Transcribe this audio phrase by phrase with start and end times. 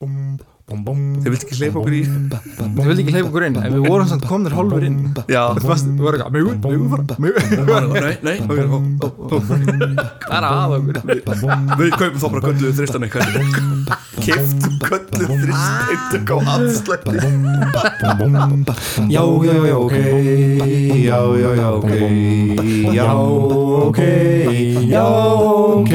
[0.00, 4.06] Þið vildi ekki hleypa okkur í Þið vildi ekki hleypa okkur inn En við vorum
[4.08, 4.94] samt komnir hálfur inn
[5.28, 6.80] Já Þú varst, þú var eitthvað Mjög, mjög
[7.20, 7.36] Mjög
[8.00, 8.36] Nei, nei.
[8.40, 8.54] Það
[10.38, 10.96] er að okkur
[11.82, 13.28] Við kaupum þá bara gölluðu þristan eitthvað
[14.24, 17.12] Kiftum gölluðu þristan eitthvað á afslætti
[19.12, 19.96] Já, já, já, ok
[20.96, 21.92] Já, já, já, ok
[22.96, 23.04] Já,
[23.84, 24.00] ok
[24.88, 25.04] Já,
[25.76, 25.92] ok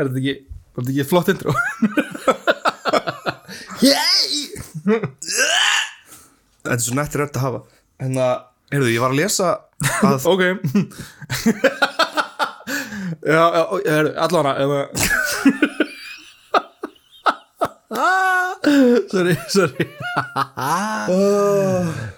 [0.00, 1.52] Er þetta ekki Er þetta ekki flott intro?
[3.80, 4.36] Hey
[6.60, 7.60] Þetta er svo nættir rödd að hafa.
[8.04, 8.34] En að,
[8.72, 9.48] heyrðu, ég var að lesa
[10.06, 10.42] að Ok.
[13.20, 14.80] Já, já, heyrðu, allavega eða
[19.10, 19.86] Sorry, sorry.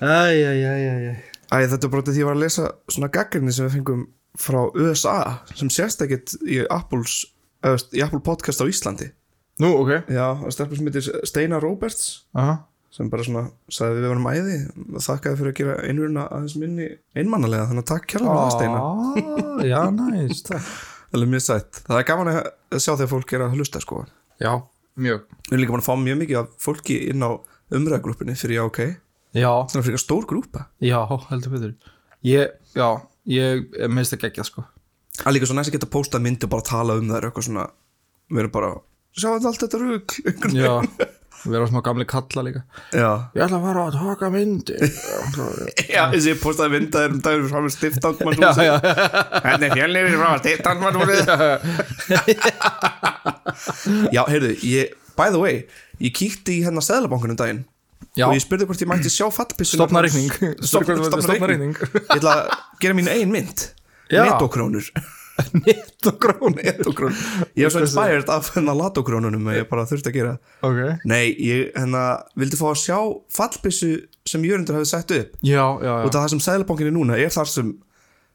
[0.02, 1.14] Æj, æj, æj, æj
[1.52, 4.02] Æ, þetta er bara því að ég var að lesa svona gaggrinni sem við fengum
[4.40, 5.16] frá USA
[5.52, 7.22] sem sérst ekkert í Apples
[7.62, 9.10] í Apple podcast á Íslandi.
[9.62, 10.08] Nú, ok.
[10.10, 12.54] Já, það stelpur sem heitir Steinar Roberts Aha.
[12.92, 13.42] sem bara svona
[13.72, 14.56] sagði við varum æði
[14.96, 18.82] og þakkaði fyrir að gera einurina aðeins minni einmannalega, þannig að takk kjærlega Steinar.
[18.82, 20.50] Ah, Já, næst
[21.12, 21.82] Það er mjög sætt.
[21.86, 23.98] Það er gaman að sjá þegar fólk er að hlusta sko.
[24.40, 24.52] Já,
[24.96, 25.26] mjög.
[25.44, 27.30] Við erum líka búin að fá mjög mikið af fólki inn á
[27.76, 28.80] umræðagrúppinni fyrir já ok.
[29.36, 30.66] Já, Það er fyrir stór grúpa.
[30.80, 31.74] Já, heldur betur.
[32.24, 32.88] Ég, já,
[33.28, 34.64] ég minnst ekki ekki, sko
[35.22, 37.64] Er líka svo næst að geta postað myndi og bara tala um það eitthvað svona
[38.32, 38.70] við erum bara,
[39.18, 40.14] sjáum allt þetta rugl.
[40.56, 40.72] Já,
[41.42, 42.62] við erum smá gamli kalla líka.
[42.94, 44.76] Já, Ég ætla að fara að taka myndi
[45.94, 48.38] já þessi postaði myndaðir um dagir frá með stiftangmann
[49.42, 50.98] Hvernig fjölnir frá stiftangmann
[54.14, 55.62] Já, heyrðu, ég by the way,
[56.00, 57.62] ég kíkti í hennar seðlabankunum daginn
[58.16, 58.26] já.
[58.28, 60.32] og ég spurði hvort ég mætti sjá fallpissun Stopna reikning.
[60.40, 62.42] Ég ætla að
[62.82, 63.66] gera mín ein mynd
[64.12, 67.20] Netokrónur og gróni Netokrónur
[67.56, 70.32] Ég var svo inspired af hennar latokrónunum að ég bara þurfti að gera.
[70.66, 70.80] Ok.
[71.08, 72.98] Nei, ég hennar vildi fá að sjá
[73.32, 73.92] fallbissu
[74.28, 75.32] sem Jörundur hefði sett upp.
[75.42, 77.72] Já, já, og já það sem Sæðlabankin er núna er þar sem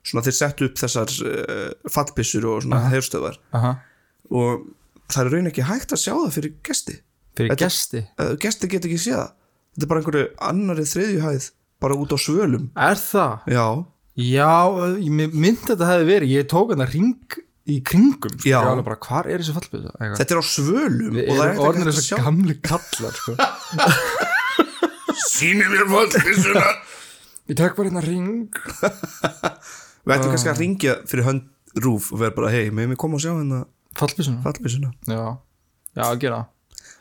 [0.07, 3.73] svona þeir sett upp þessar uh, fallbissur og svona herstöðar Aha.
[4.31, 4.65] og
[5.11, 6.97] það er raun ekki hægt að sjá það fyrir gesti.
[7.37, 8.01] Fyrir Þetta- gesti?
[8.17, 9.31] Uh, gesti get ekki séð það.
[9.77, 11.49] Þetta er bara einhverju annari þriðjuhæð
[11.83, 12.69] bara út á svölum.
[12.73, 13.45] Er það?
[13.53, 13.65] já,
[14.17, 14.49] Já,
[14.97, 17.35] ég myndi þetta hefði verið Ég tók hann að ring
[17.67, 18.47] í kringum sko.
[18.47, 18.55] Já.
[18.57, 19.91] Ég var alveg bara, hvar er þessi fallbyrða?
[20.17, 22.55] þetta er á svölum Við og það er ekki hægt að þess sjá að gamli
[22.65, 23.35] kallar sko.
[25.27, 26.65] síni mér fallbissuna
[27.47, 28.57] Ég tek bara hérna ring
[30.07, 31.45] við ættum kannski að ringja fyrir hönd
[31.83, 33.61] rúf og vera bara, hei, með mér koma og sjá hérna
[33.97, 35.21] Fallbyrðsuna fallbissuna Já,
[35.93, 36.41] já, að gera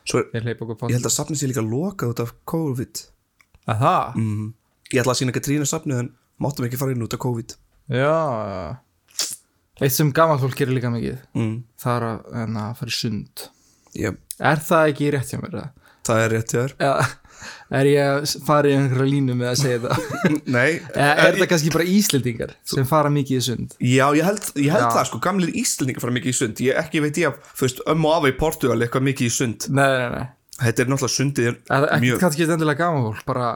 [0.06, 2.34] svo er, Ég hleyp okkur ég fallbyrðsuna held að safnið sé líka lokað út af
[2.52, 3.02] COVID
[3.72, 4.20] Að það?
[4.22, 4.46] mm.
[4.92, 7.56] ég ætla að sína Katrínu safnið en máttum ekki fara inn út af COVID
[7.92, 8.12] Já
[9.76, 11.56] Eitt sem gamalt fólk gerir líka mikið mm.
[11.80, 13.46] Það er að, en að fara í sund
[13.96, 14.22] yep.
[14.40, 15.60] Er það ekki rétt hjá mér?
[16.06, 17.06] það er rétt hjá þér Eða
[17.76, 20.06] er ég að fara í einhverja línu með að segja það?
[20.56, 23.76] nei, Eða er það kannski bara Íslendingar sem fara mikið í sund?
[23.82, 24.92] Já, ég held, ég held Já.
[24.96, 28.10] það sko, gamlir Íslendingar fara mikið í sund Ég ekki veit ég að, veist, ömmu
[28.10, 30.26] og afa í Portugal eitthvað mikið í sund Nei, nei, nei
[30.56, 33.48] Þetta er náttúrulega sundið er er mjög kannski endilega gaman fólk bara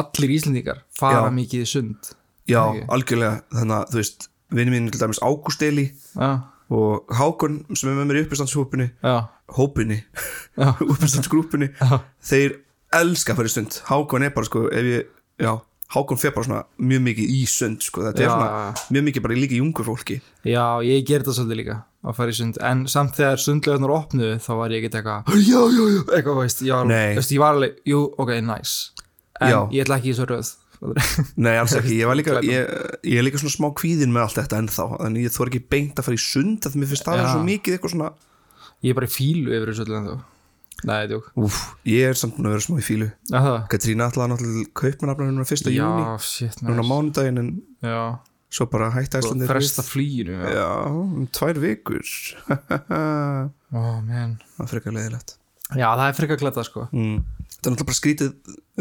[0.00, 1.34] allir Íslendingar fara Já.
[1.38, 2.10] mikið sund
[2.50, 2.86] Já, ekki.
[2.96, 6.30] algjörlega, þannig að, þú veist Vinni mín til dæmis Ágúst Eli Já,
[6.74, 9.16] og Hákon sem er með mér í uppistandshópunni já,
[9.54, 10.00] Hópunni,
[10.60, 10.72] já.
[12.24, 12.58] Þeir
[12.94, 13.78] elska að fara í sund.
[13.88, 15.08] Hákon er bara, sko, ef ég,
[15.42, 15.52] já
[15.94, 18.02] Hákon fer bara svona mjög mikið í sund, sko.
[18.08, 18.26] Þetta Já.
[18.26, 20.16] er svona mjög mikið bara líka í ungu fólki.
[20.48, 22.58] Já, ég ger það svolítið líka að fara í sund.
[22.66, 26.64] En samt þegar sundlegarnar opnuðu þá var ég ekkert eitthvað já, já, já, eitthvað, veist,
[26.66, 26.90] ég var,
[27.20, 28.93] veist, ég var alveg, jú, ok, nice
[29.40, 29.58] en Já.
[29.74, 30.52] ég ætla ekki í svo röð.
[31.40, 32.68] Nei, alls ekki, ég var líka ég,
[33.08, 36.00] ég er líka svona smá kvíðin með allt þetta ennþá en ég þór ekki beint
[36.00, 37.20] að fara í sund að mér finnst það Já.
[37.22, 38.10] vera svo mikið eitthvað svona
[38.84, 40.16] Ég er bara í fílu yfir þessu öllu en þú
[40.84, 44.32] Nei, djók Úf, ég er samt búin að vera smá í fílu það Katrína ætlaði
[44.34, 47.50] náttúrulega kaupmannafna núna fyrsta Já, júni, shit, núna mánudaginn en
[47.86, 48.00] Já,
[48.54, 52.04] svo bara hætti æslandir fresta flýinu Já, Já, um tvær vikur.
[52.50, 54.36] Það ó, man.
[54.60, 55.38] Er frekar leiðilegt.
[55.74, 56.84] Já, það er frekar gletta, sko.
[56.94, 57.22] Mm.
[57.64, 58.32] Þetta er náttúrulega bara skrítið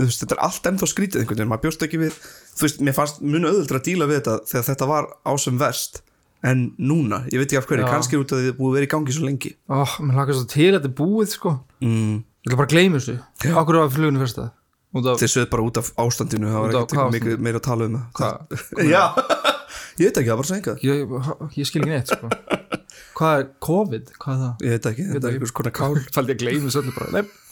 [0.04, 2.96] veist, þetta er allt ennþá skrítið einhvern veginn, maður bjóst ekki við þú veist, mér
[2.98, 6.02] fannst munu auðvöldra að díla við þetta þegar þetta var á sem verst
[6.44, 7.92] en núna, ég veit ekki af hverju, Já.
[7.94, 9.54] kannski út að þið búið vera í gangi svo lengi.
[9.72, 11.54] Ó, mér lakar svo til að þetta er búið, sko.
[11.80, 12.18] Mm.
[12.20, 13.16] Ég ætla bara gleyma þessu.
[13.46, 13.54] Já.
[13.62, 14.50] Akkur var fluginu fyrst að
[14.94, 17.88] af, þeir sögðu bara út af ástandinu það var af ekkert mikið meira að tala
[17.88, 18.60] um það.
[18.94, 19.04] Já,
[20.02, 21.16] ég veit ekki, það var bara að segja ég,
[21.58, 22.34] ég skil ekki neitt, sko.
[23.18, 24.12] Hvað er COVID?
[24.20, 24.68] Hvað er það?
[24.68, 25.98] ég veit ekki, þetta er einhvers konar kál.
[26.14, 27.10] Fældi ég að gleyma þessu öllu bara.
[27.14, 27.43] Nei,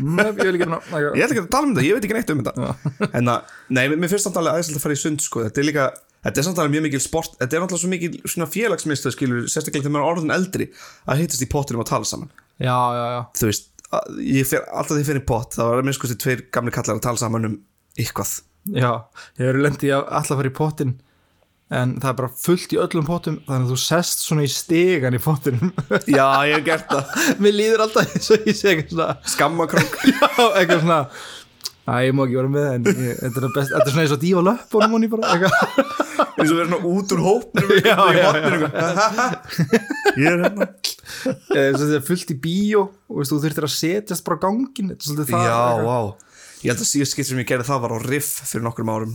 [0.00, 2.32] nei, ég ekki ná ég ætla ekki að tala um þetta, ég veit ekki neitt
[2.34, 2.74] um þetta.
[3.20, 5.44] En að, nei, mér- finnst samt alveg aðeinslega að fara í sund sko.
[5.46, 5.86] þetta er líka,
[6.26, 9.44] þetta er samt alveg mjög mikil sport þetta er náttúrulega svo mikil svona félagsmyndstöð skilur,
[9.52, 10.68] sérstaklega þegar maður er orðin eldri
[11.08, 12.32] að hittast í pottinum og tala saman.
[12.62, 15.62] Já, já, já, þú veist, að- ég fer, alltaf því ég fer í pott þá
[15.70, 17.56] er að minnst kosti tveir gamli kallar að tala saman um
[17.98, 18.36] eitthvað.
[18.74, 18.90] Já
[19.38, 20.94] ég hefur lendið að alltaf fara í pottin
[21.72, 25.16] en það er bara fullt í öllum pottum þannig að þú sest svona í stegan
[25.16, 25.72] í pottinum.
[26.10, 27.14] Já, ég hef gert það.
[27.44, 29.96] Mér líður alltaf eins og ég sé eitthvað svona skammakrók.
[30.12, 31.00] Já, eitthvað svona
[31.84, 34.12] Æ, ég má ekki vera með en ég, þetta, er best, þetta er svona eins
[34.14, 35.32] og dífa löpunum hún í bara
[36.40, 38.70] eins og verður svona út úr hópnum Já, já, hotninu,
[40.16, 40.68] ég er hérna.
[41.50, 45.10] Þetta er fullt í bíó og þú þurftir að setjast bara á gangin þetta er
[45.10, 45.98] svolítið það já, vá
[46.64, 49.12] ég held að síðast skipt sem ég gerði það var á riff fyrir nokkrum árum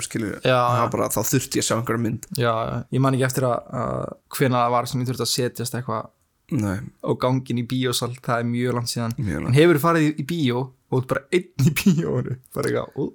[0.94, 2.28] bara, þá þurfti ég að sjá einhverja mynd.
[2.38, 2.54] Já,
[2.94, 6.10] ég man ekki eftir að, að hvena það var sem ég þurfti að setjast eitthvað
[6.50, 9.18] á gangin í bíósal það er mjög langt síðan.
[9.18, 9.50] Mjög langt.
[9.52, 13.10] en hefur farið í, í bíó og bara einn í eitthvað ú.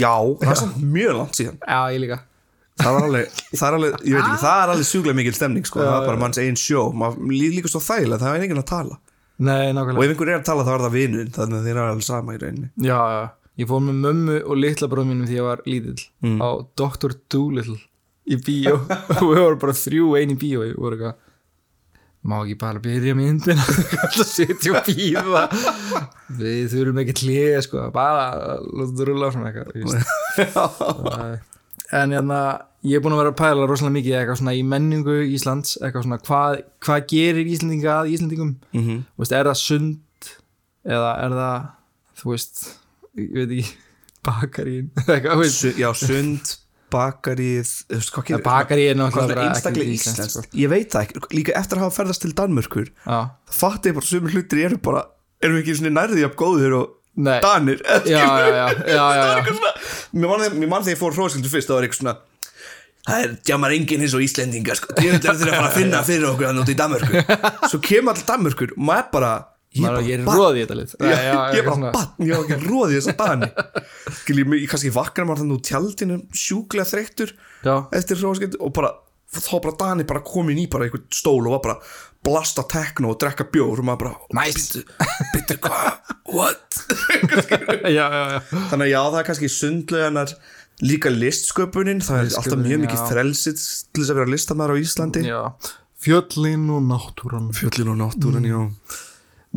[0.00, 1.60] já, það er samt mjög langt síðan.
[1.62, 2.22] Já, ég líka.
[2.78, 5.66] Það var alveg, það er alveg, ég veit ekki, það er alveg sjúklega mikil stemning
[5.66, 6.82] sko, Já, það er bara manns einn sjó.
[6.94, 8.98] Maður líka svo þægilega, það er enginn að tala
[9.38, 11.76] nei, og nákvæmlega ef einhver er að tala þá er það vinuðin þannig að þeir
[11.76, 12.70] eru alveg sama í rauninni.
[12.88, 13.22] Já, já,
[13.62, 16.40] ég fór með mömmu og litla bróðum mínum því ég var lítill Mm.
[16.42, 16.48] á
[16.82, 17.14] Dr.
[17.30, 17.78] Doolittle
[18.28, 18.74] í bíó.
[19.22, 20.64] Og við vorum bara þrjú ein í bíó.
[20.66, 21.24] Og voru eitthvað
[22.28, 23.62] má ekki bara byrja myndina?
[24.10, 25.44] Að setja og býða
[26.36, 28.26] við þurfum ekki hlið sko, bara
[28.66, 31.38] láta þetta rulla svona eitthvað.
[31.92, 32.40] en hérna
[32.86, 36.04] ég er búin að vera að pæla rosalega mikið eitthvað svona í menningu Íslands eitthvað
[36.06, 39.02] svona hvað, hvað gerir Íslandinga að Íslandingum mm -hmm.
[39.18, 40.30] Veist, er það sund
[40.86, 41.68] eða er það
[42.20, 42.64] þú veist,
[43.18, 43.68] ég veit ekki
[44.28, 44.90] bakarín
[45.82, 46.54] já, sund,
[48.22, 51.98] gerir bakarín er náttúrulega einstaklega íslenskt, íslenskt ég veit það ekki, líka eftir að hafa
[52.02, 53.20] ferðast til Danmörkur sko.
[53.48, 55.04] það fatt ég bara sumur hlutir eru bara
[55.42, 57.82] erum við ekki svona nærði af góður og nei, danir.
[58.06, 59.42] Já, já, já,
[60.18, 62.16] mér man, mér man þegar ég fór hróskildu fyrst það var eitthvað svona
[63.08, 64.96] það er djamar enginn eins og Íslendingar sko.
[65.00, 67.22] ég veit að þeir að fara að finna fyrir okkur hann út í Danmörku.
[67.72, 69.32] Svo kemur all Danmörkur og maður er bara
[69.78, 70.38] ég bara er barn.
[70.38, 73.50] róð í þetta lit ég er bara bann, ég ekki róðið þess að dani.
[74.38, 77.34] Ég, kannski vakna maður þannig úr tjaldinu sjúklega þreyttur
[77.96, 78.94] eftir hróskild og bara
[79.28, 81.76] þá bara Dani bara komin í bara einhvern stól og var bara
[82.24, 84.82] blasta tekno og drekka bjór og maður bara Nice.
[85.34, 86.78] Bittu hvað, what
[87.96, 90.34] já, já, já Þannig að já, það er kannski sundleganar
[90.84, 93.06] líka listsköpunin, það er alltaf mjög mikið já.
[93.10, 95.40] frelsitt til þess að vera listamæður á Íslandi já,
[96.04, 98.68] fjöllin og náttúran Fjöllin og náttúran, mm.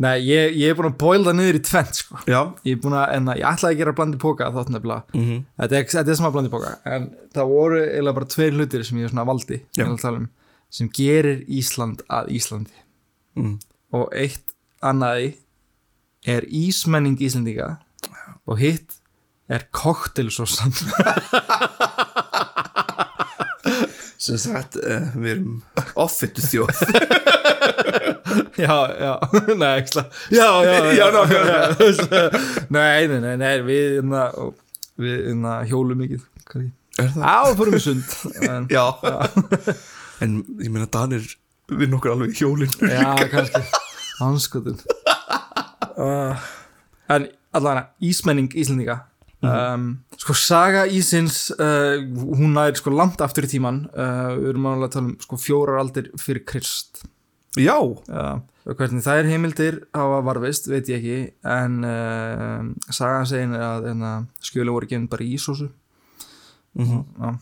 [0.02, 2.18] nei, ég, ég er búin að bóla það niður í tvent sko.
[2.26, 5.20] já Já, ég er búin að, en ég ætlaði að gera blandi póka þátt nefnilega
[5.20, 5.38] Mhm.
[5.62, 7.06] þetta, er, þetta er sem að blandi póka en
[7.36, 9.86] það voru eiginlega bara tveir hlutir sem ég svona valdi Já.
[9.86, 10.26] um,
[10.72, 12.78] sem gerir Ísland að Íslandi.
[13.32, 13.54] Mm.
[13.96, 14.52] og eitt
[14.84, 15.30] annaði
[16.28, 17.78] er ísmenning Íslandinga
[18.44, 18.98] og hitt
[19.48, 20.72] er koktelsósan
[24.22, 25.62] sem sagt, uh, við erum
[25.98, 26.82] offittu þjóð.
[28.62, 29.12] Já, já,
[29.60, 30.02] nei, ekki slá
[30.32, 32.20] já, já, já, Já,
[32.72, 34.22] nei, nei, nei, við inna,
[35.00, 36.22] við inna, hjólum mikið
[37.00, 37.24] er það?
[37.24, 38.14] á, fórum við sund.
[38.46, 38.84] En, Já,
[40.22, 41.24] en ég meina Danir
[41.72, 43.62] vinn okkur alveg í hjólin já, kannski.
[44.22, 44.76] Anskotin
[45.96, 46.36] uh,
[47.12, 48.98] en allavega ísmenning Íslandinga
[49.42, 49.88] um,
[50.20, 54.88] sko saga Ísins uh, hún nær sko langt aftur í tíman uh, við erum alveg
[54.90, 57.02] að tala um sko fjórar aldir fyrir Krist.
[57.58, 61.16] Já, uh, hvernig þær heimildir hafa varfist veit ég ekki.
[61.44, 65.70] En uh, sagan segin er að, að skjölu voru gefin bara í ísósu
[66.72, 67.02] Mhm.
[67.20, 67.34] Já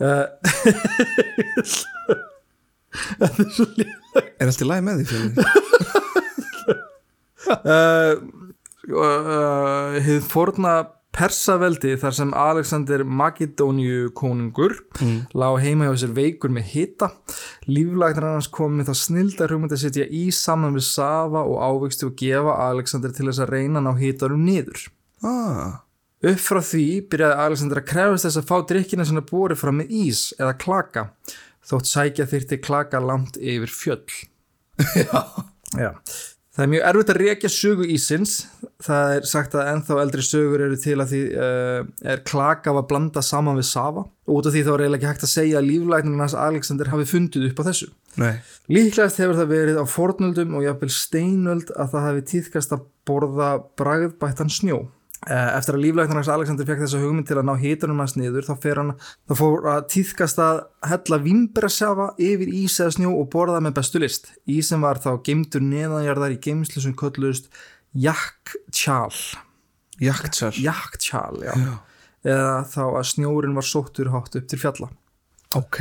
[0.00, 0.26] Uh,
[4.38, 5.16] er allt í lagi með því
[7.44, 8.14] uh,
[8.90, 10.74] uh, Hið forna
[11.14, 15.20] Persaveldi þar sem Alexander Makedóniu konungur Mm.
[15.34, 17.08] lá heima hjá sér veikur með hita.
[17.70, 22.06] Líflæknar hans kom með það snildar hugmynd að setja í saman við safa og ávegstu
[22.10, 24.78] og gefa Alexander til þess að reyna ná hitarum niður.
[25.22, 25.83] Ah,
[26.30, 29.96] upp frá því byrjaði Alexander að krefast þess að fá drikkina sinna borið fram með
[30.04, 31.08] ís eða klaka
[31.64, 34.22] þótt sækja þyrfti klaka langt yfir fjöll
[34.98, 35.20] Já,
[35.78, 35.90] Já.
[36.54, 38.32] Það er mjög erfitt að rekja sögu ísins.
[38.84, 42.86] Það er sagt að ennþá eldri sögur eru til að því uh, er klaka var
[42.90, 44.04] blanda saman við safa.
[44.28, 46.92] Og út af því þá er eiginlega ekki hægt að segja að líflæknirinn hans Alexander
[46.92, 47.88] hafi fundið upp á þessu.
[48.22, 48.34] nei
[48.70, 53.50] Líklegast hefur það verið á fornöldum og jafnvel steinöld að það hafi tíðkast að borða
[53.80, 54.78] bragðbættan snjó.
[55.24, 58.44] Eh, Eftir að líflæknir hans Alexander fekk þessa hugmynd til að ná hitunum hans niður
[58.44, 58.90] þá, hann,
[59.24, 60.58] þá fór að tíðkast að
[60.90, 64.28] hella vimberasjafa yfir ís eða snjó og borða með bestu list.
[64.44, 67.48] Ísin var þá geimdur neðanjarðar í geimslu sem kölluðust
[67.96, 69.16] Yak Tjál.
[70.02, 71.54] Jaktsar jaktsjál, já.
[72.26, 74.88] eða þá að snjórin var sóttur hátt upp til fjalla.
[75.54, 75.78] Ok.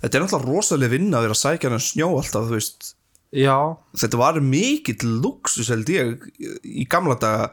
[0.00, 2.94] Þetta er náttúrulega rosalega vinna að vera að sækja hann snjó alltaf, þú veist.
[3.36, 6.24] Já, Þetta var mikill luxus held ég
[6.64, 7.52] í gamla daga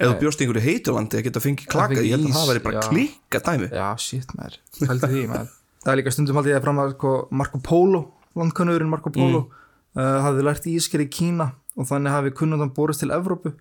[0.00, 2.88] þú bjóst einhverju heiturlandi að geta fengið klaka ég held að það væri bara já.
[2.88, 3.70] klikka dæmi.
[3.70, 4.58] Já, shit maður.
[4.80, 5.54] Hældi því maður.
[5.84, 7.98] Það er líka stundum haldið ég fram að sko, Marco Polo
[8.38, 10.22] landkannurinn Marco Polo mm.
[10.24, 13.54] hafði lært ísker í Kína og þannig hafi kunnundan borist til Evrópu.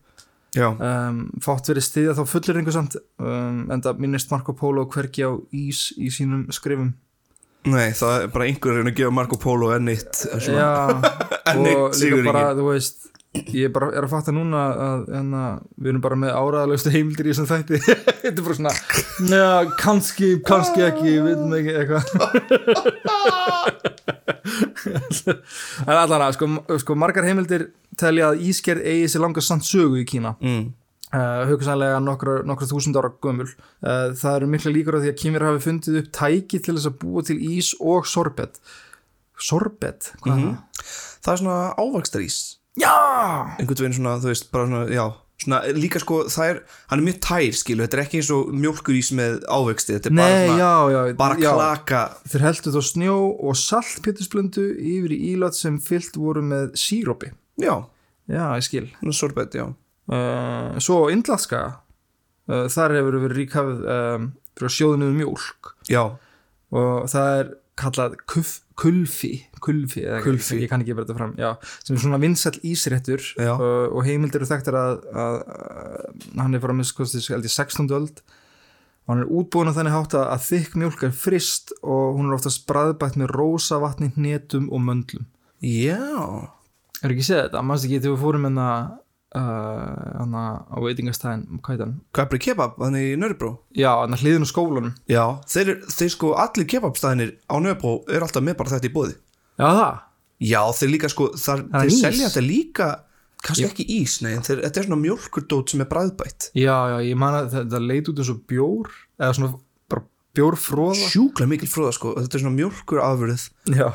[0.53, 5.33] Um, fátt verið stiðja þá fulleringu samt um, en það minnist Marco Polo hvergi á
[5.49, 6.93] ís í sínum skrifum.
[7.63, 10.59] Nei, það er bara einhverjum að gefa Marco Polo enn eitt svona.
[10.59, 10.69] Já,
[11.53, 15.61] En og líka bara, þú veist ég bara er að fatta núna að, að, að
[15.81, 17.79] við erum bara með áraðalegstu heimildir í þessum þætti.
[18.21, 18.73] Þetta er bara svona
[19.31, 22.05] neða, kannski, kannski ekki við veitum ekki eitthvað.
[24.83, 26.45] En allan að sko,
[26.81, 30.33] sko margar heimildir telja að Ísgerð eigi sér langa samt sögu í Kína.
[30.43, 30.65] Mm.
[31.15, 33.47] uh, hugsanlega nokkra, nokkra þúsund ára gömul.
[33.81, 36.89] Uh, það eru mikla líkur á því að kýmir hafi fundið upp tæki til þess
[36.91, 38.59] að búa til ís og sorbet.
[39.39, 40.91] Sorbet, hvað er það?
[41.23, 42.37] Það er svona ávakstarís
[42.79, 42.93] Já!
[43.59, 45.03] einhvern veginn svona, þú veist, bara svona, já
[45.43, 48.49] svona, líka sko, það er, hann er mjög tær skilu, þetta er ekki eins og
[48.63, 51.51] mjólkurís með ávexti þetta er bara Nei, svona, já, já, bara já.
[51.53, 52.01] klaka
[52.31, 53.17] Þeir heldur þá snjó
[53.49, 57.33] og saltpjötusblöndu yfir í ílat sem fyllt voru með sírópi.
[57.61, 57.75] já,
[58.31, 58.85] Já, ég skil.
[58.99, 59.69] svona sorbet, já
[60.03, 61.59] Uh, svo á Indlaska,
[62.51, 64.25] uh, þar hefur verið rík hafið um,
[64.59, 66.01] fyrir sjóðunuðu mjólk já,
[66.75, 70.59] og það er kallað kuff, kulfi, kulfi, Kulfi.
[70.63, 71.51] ég kann ekki vera þetta fram, já,
[71.83, 76.63] sem er svona vinsæll ísréttur uh, og heimildir eru þekktar að, að, að hann er
[76.63, 77.91] frá ég, 16.
[77.93, 78.23] öld
[79.03, 82.31] og hann er útbúin að þannig hátt að, að þykk mjólk er frist og hún
[82.31, 85.29] er oftast bræðbætt með rósa vatni, hnetum og möndlum
[85.63, 86.01] já
[87.03, 87.61] Er ekki séð þetta?
[87.67, 88.91] Manst ekki þegar við fórum enna uh,
[89.33, 91.93] hana á veitingastæðin, hvað heit hann?
[92.15, 94.91] Capri Kebab, þannig í Nörbró Já, hann hliðin á skólanum.
[95.09, 99.15] Já, þeir, þeir sko, allir kebabstæðinir á Nörbró er alltaf með bara þetta í bóði
[99.57, 99.97] Já, það?
[100.43, 102.87] já, þeir líka sko, þar, er þeir selja þetta líka
[103.43, 107.17] kannski ekki ís, nei, þeir, þetta er svona mjólkurdót sem er bræðbætt Já, já, ég
[107.19, 109.51] man að það leit út eins og bjór eða svona
[109.91, 110.05] bara
[110.37, 113.89] bjórfróða sjúkla mikil fróða sko, þetta er svona mjólkur afurðið Já.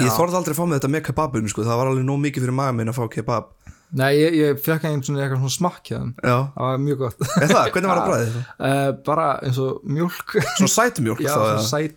[0.00, 2.44] Ég þorði aldrei að fá með þetta með kebabun sko, það var alveg nóg mikið
[2.46, 3.50] fyrir maga minn að fá kebab
[3.92, 5.90] Nei, ég, ég fekk einn svona eitthvað svona smakk
[6.24, 7.18] Já, Það var mjög gott.
[7.36, 8.44] Er það, hvernig var það bræðið það?
[8.68, 10.28] uh, Bara eins og mjólk.
[10.56, 11.66] Svona sætumjólk Já, þá, svona eða?
[11.68, 11.96] sæt,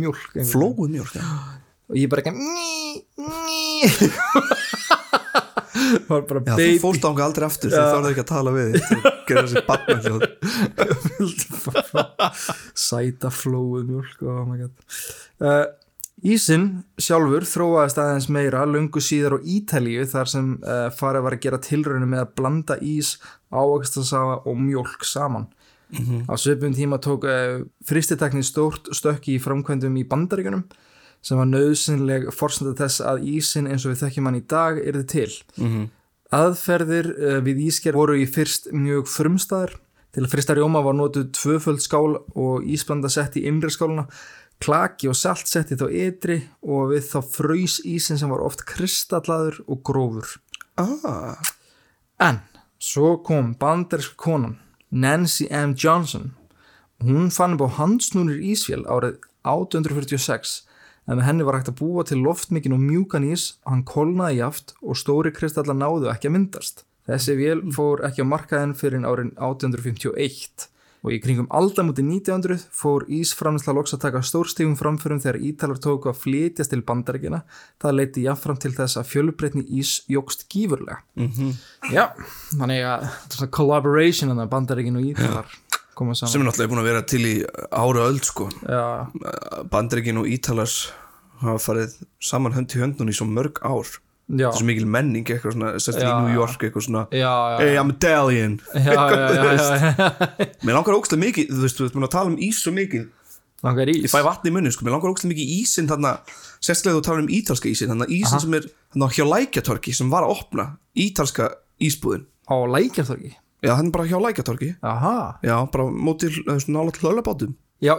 [0.00, 0.50] mjólk einhvern veginn.
[0.54, 1.24] Flóuð mjólk, já.
[1.90, 2.70] Og ég bara ný
[5.70, 6.78] Það var bara Já, þú baby.
[6.82, 8.80] fórst ánga aldrei aftur, þú þorði ekki að tala við að
[9.28, 10.22] gera þessi barnarljóð
[12.86, 14.74] sæta flóið mjölk oh my god.
[15.40, 15.64] Uh,
[16.20, 21.42] Ísinn sjálfur þróaðist aðeins meira lungu síðar á Ítalíu þar sem uh, farið var að
[21.46, 23.14] gera tilraunum með að blanda ís,
[23.48, 25.48] ávaxtasafa og mjölk saman.
[26.30, 30.66] Á svipum tíma tók uh, fristitekni stórt stökki í framkvæmdum í bandaríkunum
[31.24, 35.06] sem var nöðsynleg forsenda þess að ísinn eins og við þekkjum hann í dag yrði
[35.10, 35.30] til.
[36.36, 39.74] Aðferðir uh, við ísker voru í fyrst mjög frumstæðar.
[40.10, 44.08] Til að frista rjóma var notuð tvöföld skál og ísblanda sett í innri skáluna,
[44.60, 48.66] klaki og salt sett í þá ytri og við þá fröys ísin sem var oft
[48.68, 50.36] kristallaður og grófur.
[50.76, 51.40] ah,
[52.20, 52.42] En
[52.78, 54.58] svo kom bandersk konan
[54.90, 55.74] Nancy M.
[55.74, 56.32] Johnson.
[57.00, 60.66] Hún fann upp á handsnúnir ísfél árið 1846
[61.08, 64.40] en með henni var hægt að búa til loftmikinn og mjúkan ís og hann kolnaði
[64.42, 66.84] jaft og stóri kristallar náðu ekki að myndast.
[67.08, 70.68] Þessi vél fór ekki á markaðin fyrir árin 1851
[71.00, 76.10] og í kringum aldamúti 1900 fór ísframsla loks að taka stórstífum framförum þegar ítalar tóku
[76.12, 77.42] að flytjast til bandaríkina.
[77.80, 81.00] Það leiti jáfnfram til þess að fjölbreytni ís jógst gífurlega.
[81.92, 82.10] Já,
[82.52, 85.58] þannig að collaboration það bandaríkin og ítalar
[86.00, 86.32] koma saman.
[86.32, 87.34] sem er náttúrulega búin að vera til í
[87.70, 88.84] ára öld sko Já,
[89.72, 90.78] Bandreikin og Ítalars
[91.42, 91.98] hafa farið
[92.30, 93.98] saman hönd í höndun í svo mörg ár
[94.30, 96.34] þessu mikil menning eitthvað svona, sérst í New.
[96.36, 98.58] York eitthvað svona Hey, I'm Italian.
[100.64, 103.08] Mér langar ógstlega mikið, þú veist, veist, búin að tala um ís svo mikið
[103.60, 104.06] Langar ís.
[104.06, 106.14] Ég fæ vatni í munni, sko, mér langar ógstlega mikið í ísinn þarna,
[106.64, 108.44] sérstaklega þú talar um ítalska ísinn þannig að ísinn Aha.
[108.46, 110.64] sem er þarna hjá lækjatorki sem var að opna
[110.96, 111.50] ítalska
[111.84, 113.34] ísbúðin Á lækjarþorgi.
[113.60, 115.16] Já, hann er bara hjá lækjatorki Aha.
[115.44, 117.94] Já, bara mótil nála til hlöðlabátum Já.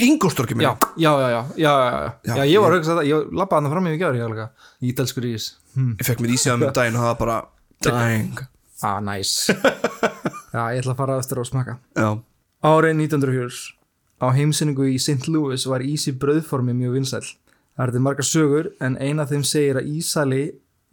[0.00, 2.36] Ingolstorki Já, minni já, já, já, já, já, já.
[2.36, 5.26] Já, ég var að hugsa þetta, ég lappaði hann fram í gjör, ég alveg, ítalskur
[5.28, 5.48] ís.
[5.74, 5.90] Hm.
[6.00, 7.38] Ég fekk mér að með daginn og það var bara
[7.84, 8.44] Dang
[8.84, 9.52] Ah, nice.
[10.54, 11.76] já, ég ætla að fara eftir að smaka.
[11.96, 12.08] Já,
[12.64, 13.60] Árið 1904
[14.24, 15.28] á heimsynningu í St.
[15.28, 17.28] Louis var ís í brauðformi mjög vinsæll.
[17.74, 20.42] Það er þetta margar sögur en eina af þeim segir að ísali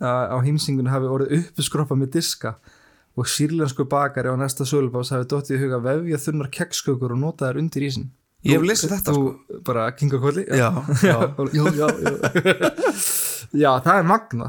[0.03, 2.55] uh, á heimsynningunni hafi orðið uppskroppa með diska
[3.19, 7.49] og sýrlensku bakari á næsta sölubás hafi dottið í huga vefja þunnar kekskökur og nota
[7.51, 8.09] þær undir ísin
[8.41, 9.31] Ég hef lesið þetta, sko.
[9.51, 10.69] Þú bara kinga kolli Já,
[11.05, 11.17] já,
[11.59, 12.11] já, já, já.
[13.53, 14.47] já, það er magna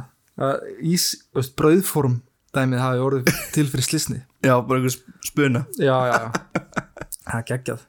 [0.81, 2.21] ís, veist, brauðform
[2.57, 5.65] dæmið hafi orðið til fyrir slisni já, bara einhver sp- spuna.
[5.77, 6.31] Já, já, já.
[7.23, 7.85] Það er geggjað.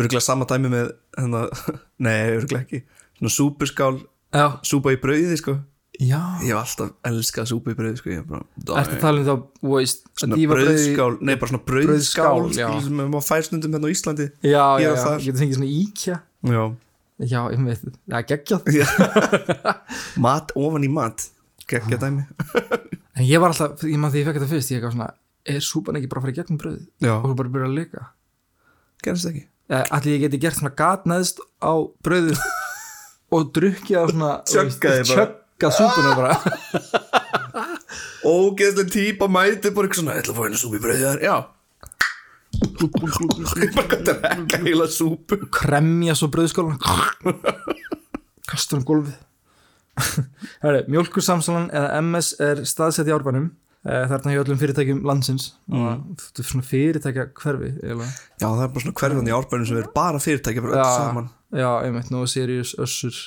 [0.00, 1.40] Örgulega sama dæmi með hérna,
[2.06, 2.82] Nei, örgulega ekki.
[3.18, 3.96] Svona súpuskál,
[4.36, 5.56] já, súpa í brauði sko
[6.00, 6.20] já.
[6.42, 9.34] Ég hef alltaf elskað brauði sko Ég hef ertu að tala um þá,
[9.70, 11.64] veist Svona brauðskál, nei bara svona
[12.04, 14.28] skilur, sem maður fær stundum hérna á Íslandi.
[14.42, 15.18] Já, já, já, þar.
[15.26, 16.62] getur fengið svona íkja Já,
[17.20, 18.70] já, ég veit, það er geggjað
[20.24, 21.26] mat ofan í mat.
[21.70, 22.24] Gekkja dæmi.
[23.20, 25.06] En ég var alltaf, ég maður því ég fekk þetta fyrst ég eitthvað svona,
[25.52, 28.04] er súpan ekki bara að fara í gegnum brauð Já, og bara byrja að leika
[29.04, 29.42] gerðist ekki.
[29.80, 31.72] Allir ég geti gert svona gat neðst á
[32.06, 32.40] brauðið
[33.36, 35.04] og drukkið á svona Tjöggaði
[35.60, 36.34] tjögga súpuna bara.
[38.24, 41.36] Ógeðslega típa mæti bara eitthvað svona Ég ætla að fá súpu í brauði þar, já.
[42.60, 45.40] Ég bara gæti að rekka heila súpu.
[45.54, 46.78] Kremja svo brauðskólan.
[48.50, 49.16] Kastur um gólfið.
[50.64, 53.50] Herri, mjólkursamsalan eða MS er staðsett í árbænum
[53.84, 55.50] eh, þarna hjá öllum fyrirtækjum landsins.
[55.72, 58.14] Og þetta er svona fyrirtækja hverfi eiginlega.
[58.40, 61.28] Já, það er bara svona hverfandi í árbænum sem er bara fyrirtækja bara öll saman.
[61.52, 63.20] já, einmitt, Nova Sirius, Össur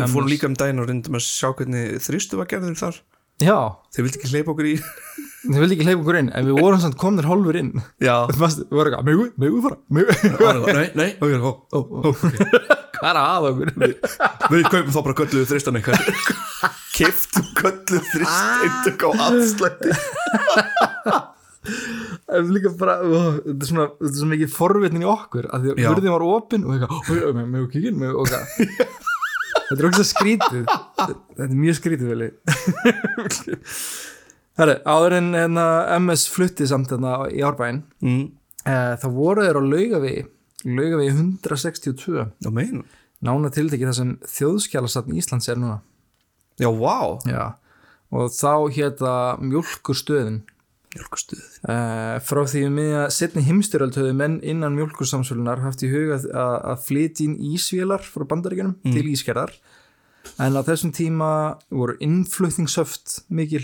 [0.00, 3.00] Við fórum líka um daginn og reyndum að sjá hvernig þrýstu var gerður þar.
[3.40, 3.56] Já,
[3.94, 4.74] Þeir vildi ekki hleypa okkur í.
[5.40, 7.70] Þið vildi ekki hleypa okkur inn en við vorum samt komnir hálfur inn.
[8.02, 8.16] Já.
[8.28, 8.36] Við
[8.68, 10.08] vorum eitthvað, megu, megu fara megu
[10.76, 11.32] Nei, nei, ok,
[13.00, 13.70] hvað er að okkur?
[14.52, 15.98] Við kaupum þá bara kölluðu þristan eitthvað.
[16.98, 19.10] Kiftum kölluðu þrist Eintökk á
[22.30, 25.72] er líka bara, þetta er svona, þetta er svona mikið forvitnin í okkur að því
[25.72, 25.88] að Já.
[25.90, 29.09] hurðin var opin og eitthvað, með með kíkin, með og eitthvað.
[29.70, 30.62] Þetta er okkur skrítið,
[30.98, 32.30] þetta er mjög skrítið veli.
[34.60, 35.66] Herri, áður en hérna,
[36.00, 38.24] MS flutti samt hérna í árbæinn, mm.
[38.66, 40.24] eh, þá voru þeir á laugavegi,
[40.66, 42.82] laugavegi 162, Já, mein
[43.24, 45.80] nána tiltekið það sem þjóðskjálasatn Íslands er núna.
[46.60, 47.44] Já, vá Já,
[48.12, 50.42] og þá hétta mjólkurstöðin.
[51.62, 56.56] Uh, frá því um miðja setni heimstyröld höfðu menn innan mjölkursamsölunar haft í huga að,
[56.72, 59.54] að flytja inn ísvélar frá bandaríkjunum til ískerðar
[60.42, 61.30] en á þessum tíma
[61.70, 63.62] voru innflutningshöft mikil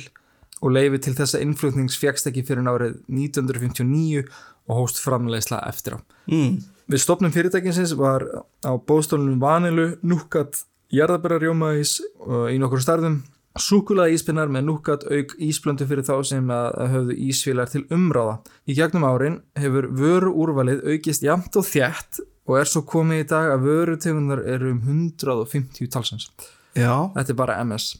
[0.62, 4.24] og leifi til þessa innflutnings fjækst ekki fyrir árið 1959
[4.66, 6.06] og hóst framleiðsla eftir á.
[6.30, 6.56] mm.
[6.86, 8.22] Við stopnum fyrirtækinsins var
[8.62, 10.60] á bóðstólunum vanilu, núkat,
[10.94, 13.24] jarðabæra-rjómaís uh, í nokkur starfum,
[13.62, 18.38] súkulaði íspinnar með núkat auk ísblöndu fyrir þá sem að, höfðu ísfélag til umráða.
[18.68, 23.28] Í gegnum árin hefur vöru úrvalið aukist jamt og þjætt og er svo komið í
[23.32, 26.28] dag að vöru tegundar eru um 150 talsins.
[26.76, 27.96] Já, Þetta er bara MS.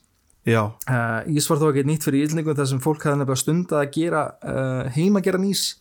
[0.47, 3.73] já Uh, ís var þó ekki nýtt fyrir ílningum þar sem fólk hafði nefnilega stund
[3.75, 5.75] að gera uh, heimageran ís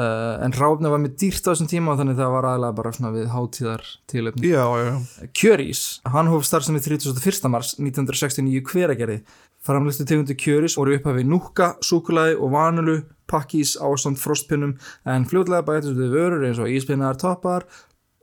[0.00, 2.92] uh, en ráfna var með dýrt á þessum tíma og þannig það var aðlega bara
[2.96, 4.52] svona við hátíðar tilöfni.
[4.52, 4.92] Já, já,
[5.36, 7.48] Kjörís, hann hóf starfsemi 31.
[7.52, 9.22] mars 1969 hveragerði.
[9.62, 12.96] Framlistu tegundu kjörís voru upphafi núka, súkulaði og vanulu,
[13.30, 14.74] pakkís, ástand, frostpinnum
[15.06, 17.68] en fljótlega bætist við vörur eins og íspinnar, toppar,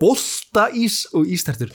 [0.03, 1.71] boltaís og ístertur.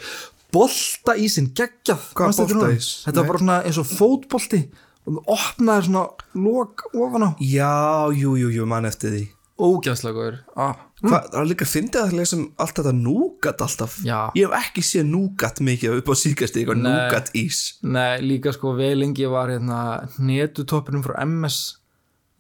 [0.55, 2.11] Boltaísin, geggjað.
[2.13, 2.91] Hvað boltaís?
[3.07, 4.61] Þetta var bara svona eins og fótbolti
[5.05, 6.05] og þú opnaði svona
[6.45, 7.31] lok ofan á.
[7.41, 10.39] já Jú, jú, jú, mann eftir því Ógæðslega góður.
[10.59, 10.75] Ah.
[11.05, 11.67] Hvað, það er líka
[12.01, 14.01] að lesum allt þetta núgat alltaf.
[14.03, 14.19] Já.
[14.35, 17.61] Ég hef ekki séð núgat mikið upp á síkast eitthvað núgat ís.
[17.87, 21.61] Nei, líka sko vel lengi var hérna netutoppurinn frá MS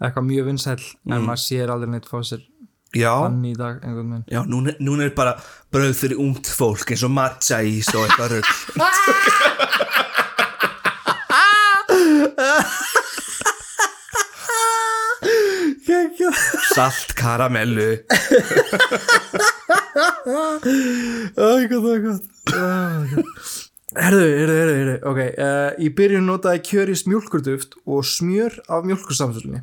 [0.03, 2.11] eitthvað mjög vinsæll en maður sér aldrei neitt
[2.95, 3.81] Já, hann í dag
[4.31, 5.33] já, núna, núna er bara
[5.75, 8.47] brauð fyrir ungt fólk eins og matcha ís og eitthvað rugg
[16.75, 17.91] Salt karamellu.
[21.35, 22.27] Æ, gott, það er gott.
[23.95, 24.97] Herðu, herðu, herðu, herðu.
[25.07, 29.63] Ok, uh, í byrjun notaði kjörís mjölkurduft og smjör af mjölkursamsölunni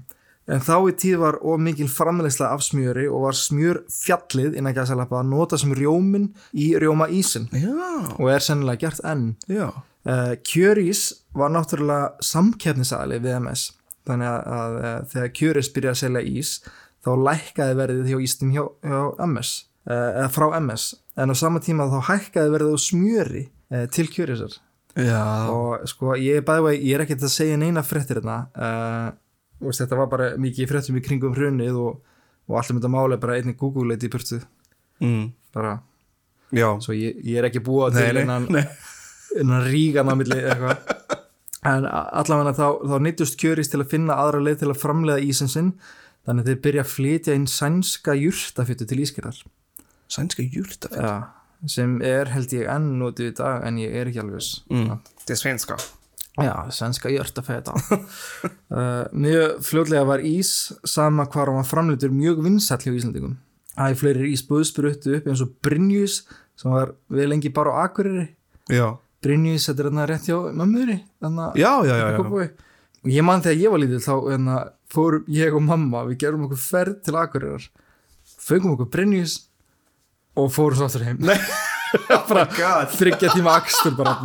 [0.51, 4.75] en þá í tíð var of mikil framleysla af smjöri og var smjör fjallið innan
[4.75, 7.75] gæsalappa að nota sem rjómin í rjóma ísin Já,
[8.17, 9.33] og er sennilega gert enn.
[9.51, 9.69] Já.
[10.01, 13.67] Uh, Kjörís var náttúrulega samkeppnisaðli við MS
[14.09, 16.53] þannig að, að, að þegar Kjörís byrjaði að selja ís
[17.05, 19.53] þá lækkaði verðið hjá ístum hjá, hjá MS
[19.89, 20.89] uh, eða frá MS
[21.21, 24.59] en á sama tíma þá hækkaði verðið á smjöri uh, til Kjörísar
[24.91, 29.11] Já, og sko ég er bæði ég er ekkert að segja neina fréttir hérna uh,
[29.61, 32.01] veist, þetta var bara mikið fréttum í kringum hrunið og,
[32.49, 34.41] og allt um þetta máli er bara einnig Google eitt í burtu.
[35.01, 35.75] Mm, bara,
[36.53, 36.67] já.
[36.83, 38.47] svo ég, ég er ekki búið Nei, til innan
[39.41, 40.81] innan rígan á milli eitthvað.
[41.61, 45.51] En allavega þá, þá nýttust kjörís til að finna aðra leið til að framlega ísinn
[45.51, 45.67] sinn
[46.27, 49.41] þannig að þeir byrja að flytja inn sænska jurtafjötu til Ískerðar
[50.11, 51.15] Sænska júrtafell Já,
[51.71, 54.95] sem er held ég enn notið í dag en ég er ekki alveg mm.
[55.21, 55.77] Það er svenska.
[56.41, 62.79] Já, sænska jörtafeta uh, Mjög fljótlega var ís sama hvar hann var framleitur mjög vinsall
[62.83, 63.37] hjá Íslandingum
[63.79, 66.21] Æ, fleiri ís spruttu upp eins og Brynjus
[66.59, 68.27] sem var við lengi bara á Akureyri.
[68.71, 70.97] Já, Brynjus, þetta er þarna rétt hjá mömmuri
[71.57, 72.49] já, já, já, já.
[73.11, 74.57] Ég man þegar ég var lítil þá þarna,
[74.91, 77.69] fórum ég og mamma við gerum okkur ferð til Akureyrar
[78.41, 79.37] föngum okkur Brynjus
[80.39, 81.17] og fórum svo aftur heim.
[81.23, 81.37] Nei,
[82.29, 82.91] bara God.
[82.95, 84.17] þryggja tíma akstur bara.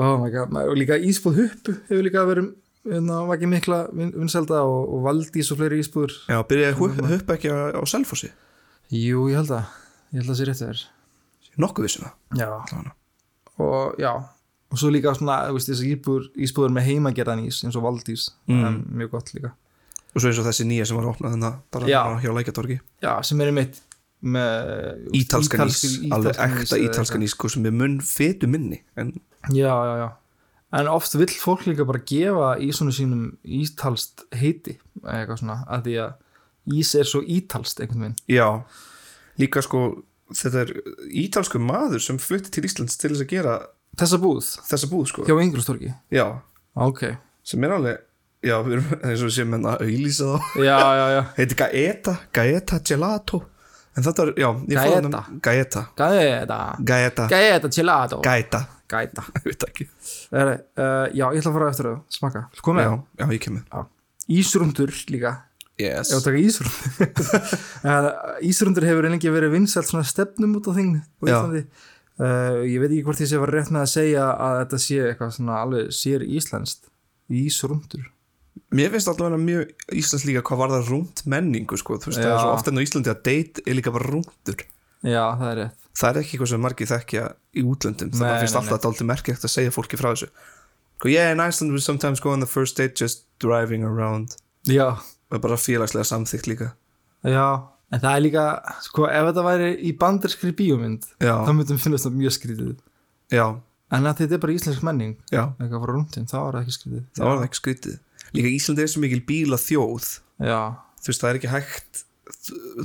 [0.00, 2.50] Oh my god, og líka ísbúð huppu hefur líka verið
[2.88, 7.10] hérna, var ekki mikla vin- vinsælda og, og Valdís og fleiri ísbúður Já, byrjaði að
[7.14, 8.30] huppa ekki á, á Selfossi?
[8.94, 9.66] Jú, ég held að
[10.14, 10.84] ég held að það sé rétt að þér.
[11.60, 12.14] Nokkuð vissum það?
[12.40, 12.48] Já,
[13.60, 14.12] og já
[14.70, 18.28] og svo líka svona, þú veist, þessi ísbúður, ísbúður með heimagerðan ís, eins og Valdís
[18.48, 18.84] Mm.
[18.94, 19.52] mjög gott líka
[20.14, 22.00] Og svo eins og þessi nýja sem var opnað þannig bara Já.
[22.04, 23.80] bara hjá Lækjatorgi já, sem er einmitt
[24.22, 28.46] með Ítalskan ís, alveg ítalskan ís ekta eða ítalskan ís sko, sem er munn fetu
[28.50, 29.14] minni en
[29.50, 30.10] Já, já, já.
[30.72, 35.94] En oft vill fólk líka bara gefa ísonu sínum ítalst heiti, eitthvað svona, að því
[36.04, 36.12] að
[36.78, 38.16] ís er svo ítalst einhvern veginn.
[38.28, 38.62] já,
[39.40, 40.70] líka sko þetta er
[41.24, 43.54] ítalsku maður sem flutti til Íslands til þess að gera
[43.98, 45.90] Þessa búð, þessa búð sko hjá Ingolstorgi.
[46.14, 46.26] já,
[46.76, 47.02] Ok.
[47.42, 47.98] sem er alveg
[48.42, 51.22] já, við erum eins og við séum hérna auðlýsa þá Já, já, já.
[51.38, 53.40] heiti Gaeta, Gaeta Gelato
[53.98, 54.84] en þetta er, já, Gaeta.
[54.94, 56.60] þarna- Gaeta, Gaeta.
[56.86, 58.20] Gaeta Gaeta gelato.
[58.24, 59.24] Gaeta, Gaeta.
[59.40, 59.88] ég veit ekki
[60.30, 62.44] Er, uh, já, ég ætla að fara eftir að smaka.
[62.62, 62.86] Kom með.
[62.86, 63.86] já, já, ég kemur.
[64.30, 65.32] Ísrundur líka.
[65.80, 66.12] yes.
[66.12, 67.56] Ég var að taka ísrundur.
[67.82, 68.10] uh,
[68.46, 70.92] ísrundur hefur lengi verið vinsælt svona stefnum út á þing
[71.26, 71.40] Já.
[72.20, 74.96] Uh, ég veit ekki hvort ég sé var rétt með að segja að þetta sé
[75.08, 76.90] eitthvað svona alveg sér íslenskt.
[77.32, 78.08] Ísrundur.
[78.74, 82.32] Mér finnst allavega mjög Íslands líka hvað var það rúnt menningu sko, þú veist það
[82.34, 84.64] er svo ofta enn á Íslandi að date er líka bara rúntur
[85.06, 85.86] Já, það er rétt.
[85.96, 87.22] það er ekki eitthvað sem margir þekkja
[87.56, 90.28] í útlöndum þannig að finnst nei, alltaf dálítið merkilegt að segja fólki frá þessu
[91.00, 94.36] Sko, yeah, in Iceland we sometimes go on the first date just driving around
[94.68, 96.72] Já, og er bara félagslega samþykkt líka
[97.24, 97.46] já.
[97.90, 98.44] En það er líka,
[98.86, 102.76] sko, ef þetta væri í banderskri bíómynd, Já, þá myndum finnast það mjög skrítið.
[103.34, 103.46] já,
[103.90, 107.02] En þetta er bara íslensk menning, eitthvað frá rúndin, þá er það ekki skrítið.
[107.18, 107.98] það var það ekki skrítið
[108.30, 110.06] Líka Íslandi er svo mikil bíla þjóð
[110.46, 110.60] Já.
[111.02, 112.04] þú veist, það er ekki hægt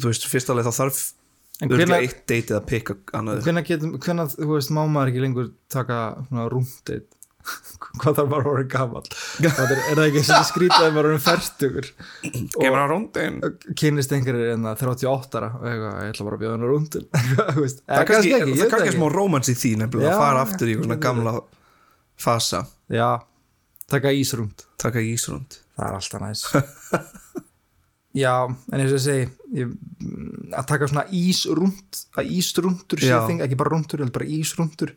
[0.01, 1.01] þú veist, fyrst alveg þá þarf
[1.69, 7.05] hvenær, eitt date að pikka hvenær, þú veist, má maður ekki lengur taka svona rúndið?
[8.01, 9.01] Hvað þarf maður að vera gammal?
[9.39, 11.89] Það er, er það ekki svona skrítið að maður er færtugur?
[12.55, 13.37] Kemur á rúndin.
[13.79, 17.07] Kynist einhverjir en það 38 ára og eitthvað, ég ætla bara að bjóða hennar rúndin.
[17.15, 20.71] Það er kannski, ekki, það kannski smá rómans í því nefnilega Já, að fara aftur
[20.71, 21.35] í svona gamla
[22.25, 22.63] fasa.
[22.91, 23.09] Já,
[23.91, 24.67] taka ísrúnd.
[24.81, 25.59] Taka ísrúnd.
[25.75, 26.47] Það er alltaf næs.
[28.15, 29.23] Já, en eins og ég segi
[29.59, 29.71] ég,
[30.55, 34.93] að taka svona ísrúnd að ísrúndur sé þing, ekki bara rúndur, heldur bara ísrúndur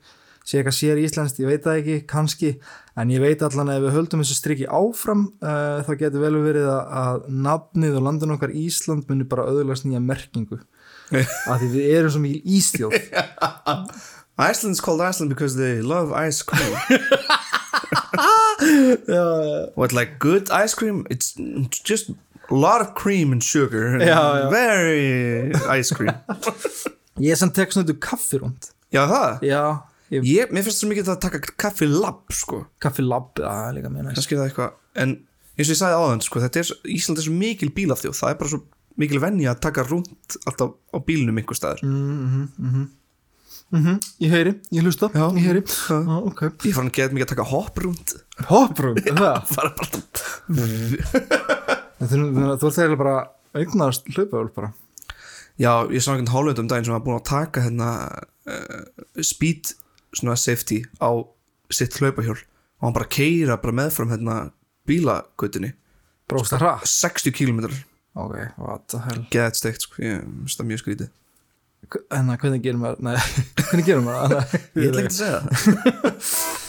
[0.48, 2.50] sé eitthvað sér íslenskt, ég veit það ekki kannski,
[2.98, 6.38] en ég veit allan að ef við höldum þessu striki áfram uh, þá getur vel
[6.46, 10.58] verið að, að nafnið og landin okkar Ísland muni bara öðlast nýja merkingu.
[11.48, 12.92] Að því við erum svo mikil ístjóð
[14.48, 16.74] Iceland's called Iceland because they love ice cream.
[19.74, 21.06] What like good ice cream?
[21.10, 21.34] It's
[21.82, 22.10] just
[22.50, 23.86] a lot of cream and sugar.
[23.94, 24.50] And Já, já.
[24.50, 26.12] very ice cream.
[27.18, 29.40] Ég er samt tek svona þetta kaffirúnd Já það?
[29.42, 29.62] Já,
[30.14, 32.56] ég, ég, Mér finnst það mikið að taka kaffi labb sko.
[32.82, 35.10] Kaffilab, er líka mjög næst eitthvað en
[35.58, 38.52] eins og ég sagði áðan sko er, Ísland er svo mikil bílafþjóð það er bara
[38.52, 38.60] svo
[38.98, 40.10] mikil venja að taka rúnd
[40.46, 41.80] alltaf á bílnum einhver staðar.
[41.84, 42.86] Mm
[43.68, 45.28] ég heyri, ég hlusta Já.
[45.36, 46.00] ég heyri, Já.
[46.00, 46.40] já, ok.
[46.64, 48.14] Ég fann að geta mikið að taka hopprúnd
[48.48, 49.44] hoprúnd, það?
[49.52, 49.92] Fara bara
[52.54, 54.70] að þú ert þegar bara eignast hlaupahjól bara.
[55.58, 57.88] Já, ég sá einhvern hálfund um daginn sem var búin að taka hérna
[58.48, 58.82] uh,
[59.20, 59.74] speed
[60.16, 61.10] svona safety á
[61.72, 64.38] sitt hlaupahjól og hann bara keira bara meðfram hérna
[64.88, 65.74] bílagutinni
[66.28, 66.86] brósta hratt?
[66.88, 67.66] 60 km
[68.18, 69.24] ok, what the hell?
[69.32, 71.10] Geðt steikt sko, ég finnst það mjög skrítið.
[72.12, 73.14] En það, hvernig gerum maður, nei,
[73.68, 75.52] hvernig gerum maður Ég ætla ekki að segja það.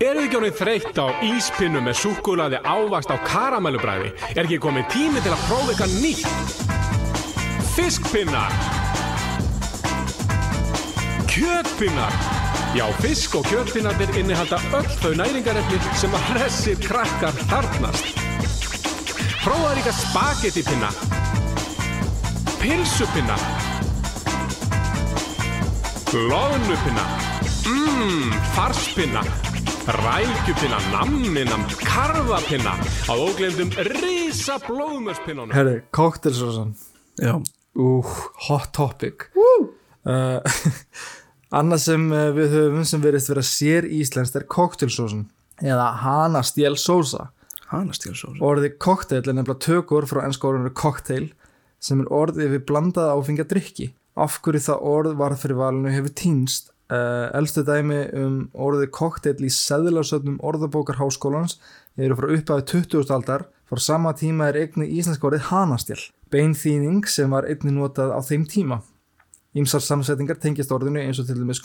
[0.00, 4.14] Eru ekki ánið þreytt á íspinnu með súkkulaði ávast á karamellubræði?
[4.32, 6.24] Er ekki komið tími til að prófa eitthvað nýtt?
[7.76, 8.56] Fiskpinnar.
[11.30, 12.39] Kjötpinnar
[12.70, 18.12] Já, fisk og kjötpinnarnir innihalda öll þau næringarefni sem að hressir krakkar þarnast
[19.42, 20.90] Prófaðu líka spagettipinna
[22.60, 23.36] Pilsupinna.
[26.14, 27.06] Loðnupinna
[27.66, 29.22] Mmm, farspinna.
[29.90, 32.76] Rækjupinna, namminam, karfapinna
[33.10, 35.54] að óglendum risa blóðmörspinnunum.
[35.56, 36.76] Herri, koktelsósan
[37.18, 37.34] Já,
[37.74, 37.88] Ú,
[38.46, 39.26] hot topic.
[40.04, 40.38] Uh,
[41.50, 45.28] Annað sem uh, við höfum sem verið vera sér íslenskt er koktelsósan
[45.60, 47.28] eða hanastjél sósa
[47.70, 51.30] hana stíl svo Orðið kokteil er nefnilega tökur frá ennska orðinu cocktail
[51.80, 53.90] sem er orðið við blandaða áfengja drikki.
[54.18, 56.74] Af hverju það orð var fyrir valinu hefur týnst.
[56.90, 61.60] Uh, elstu dæmi um orðið kokteil í seðlasöfnum orðabókar háskólans
[61.94, 63.12] eru frá upphafi 20.
[63.14, 63.46] aldar.
[63.70, 66.02] Frá sama tíma er eigni íslenska orðið hanastjál.
[66.34, 68.82] Beinþýning sem var einni notað á þeim tíma.
[69.56, 71.62] Ímsar samsetningar tengist orðinu eins og til dæmis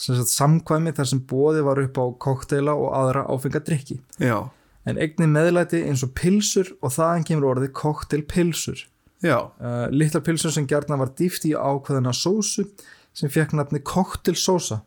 [0.00, 4.48] sagt samkvæmi þar sem bóði var upp á kokteila og aðra áfenga drikki Já,
[4.88, 8.86] en eigni meðlæti eins og pilsur og þaðan kemur orðið koktelpilsur.
[9.22, 12.64] já, Uh, litlar pilsur sem gjarnan var dýft í ákveðina sósu
[13.12, 14.80] sem fekk nafni koktelsósa.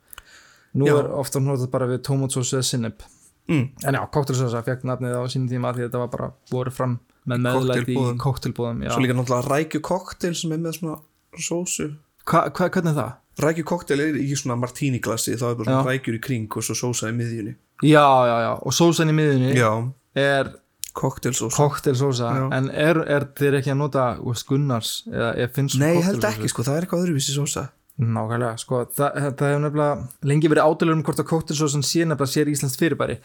[0.73, 0.97] Nú Já.
[0.97, 3.04] er ofta notað bara við tómatsósu eða sinneb.
[3.47, 3.69] mm.
[3.86, 6.99] En já, koktelsósa fekk nafnið á sínum tíma því þetta var bara borið fram
[7.30, 8.82] með meðlæti í koktelbúðum.
[8.89, 10.97] Svo líka náttúrulega rækju koktel sem er með svona
[11.41, 11.89] sósu.
[12.30, 13.13] Hva, hva, hvernig er það?
[13.43, 15.88] Rækju koktel er í svona martini glasi þá er bara svona Já.
[15.89, 17.56] rækjur í kring og svo sósa í miðjunni.
[17.84, 19.72] Já, já, já, og sósan í miðunni Já,
[20.15, 20.52] er
[20.93, 24.04] koktelsósa koktelsósa en er, er þér ekki að nota
[24.48, 27.72] Gunnars eða finnst Nei, held ekki sko, það er eitthvað öðruvísi sósa.
[27.98, 32.32] Nákvæmlega, sko, það, það hefur nefnilega lengi verið ádalur um hvort að koktelsósan sé nefnilega
[32.32, 33.17] sér íslenskt fyrirbæri.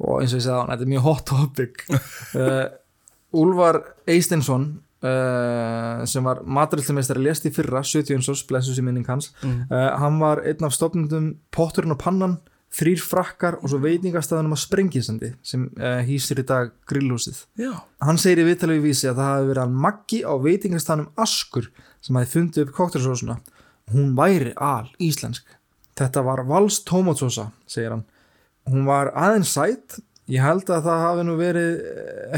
[0.00, 1.82] Og eins og ég sagði á hann, þetta er mjög hot topic.
[2.36, 2.62] Uh,
[3.40, 4.70] Úlfar Eisteinsson
[5.02, 9.66] uh, sem var maturillumeistari lést í fyrra, 70 eins og blessus í minning hans Mm.
[9.70, 12.38] uh, hann var einn af stofnundum Potturinn og Pannan,
[12.70, 18.18] þrýr frakkar og svo veitingastæðunum að Sprengisandi sem uh, hýsir í dag grillhúsið Já, Hann
[18.20, 22.30] segir í við vísi að það hafi verið hann Maggi á veitingastanum Askur sem hafi
[22.30, 23.40] fundið upp koktelsósuna.
[23.92, 25.42] Hún væri al íslensk.
[25.98, 28.04] Þetta var vals tómatsósa, segir hann.
[28.70, 29.98] Hún var aðeins sætt.
[30.30, 31.72] Ég held að það hafi nú verið,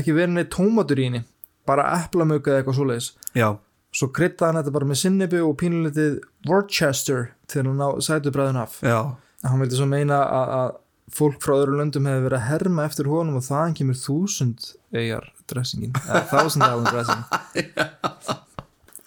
[0.00, 1.20] ekki verið neitt tómatur í henni.
[1.68, 3.12] Bara eplamöku eða eitthvað svoleiðis.
[3.38, 3.50] já,
[3.92, 6.14] Svo kryttaði hann þetta bara með sinnebu og pínulitið
[6.48, 8.78] Worcester til að ná sætubræðin af.
[8.80, 9.00] já.
[9.44, 10.78] Hann vildi svo meina að,
[11.12, 15.26] fólk frá öðru löndum hefði verið að herma eftir honum og þaðan kemur þúsund eigar
[15.50, 17.24] dressingin, eða þúsund eigar dressing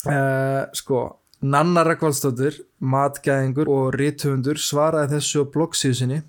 [0.05, 1.05] uh, sko
[1.45, 6.21] Nanna Rekvaldsdóttir matgæðingur og rithöfundur svaraði þessu á bloggsíðu sinni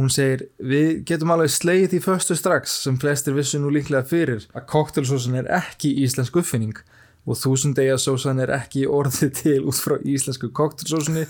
[0.00, 4.46] hún segir, við getum alveg slegið því föstu strax sem flestir vissu nú líklega fyrir
[4.56, 6.78] að koktelsósan er ekki íslensk uppfinning
[7.28, 11.26] og þúsund eigar sósan er ekki orðið til út frá íslensku koktelsósunni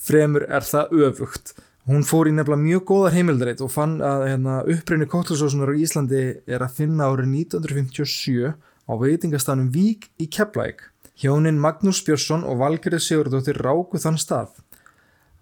[0.00, 1.54] fremur er það öfugt.
[1.88, 6.24] Hún fór í nefnilega mjög góðar heimildreitt og fann að hérna, upprýni koktelsósunar á Íslandi
[6.46, 13.02] er að finna árið 1957 á veitingastanum Vík í Keflæk hjónin Magnús Björnsson og Valgerður
[13.04, 14.54] Sigurdóttir ráku þann stað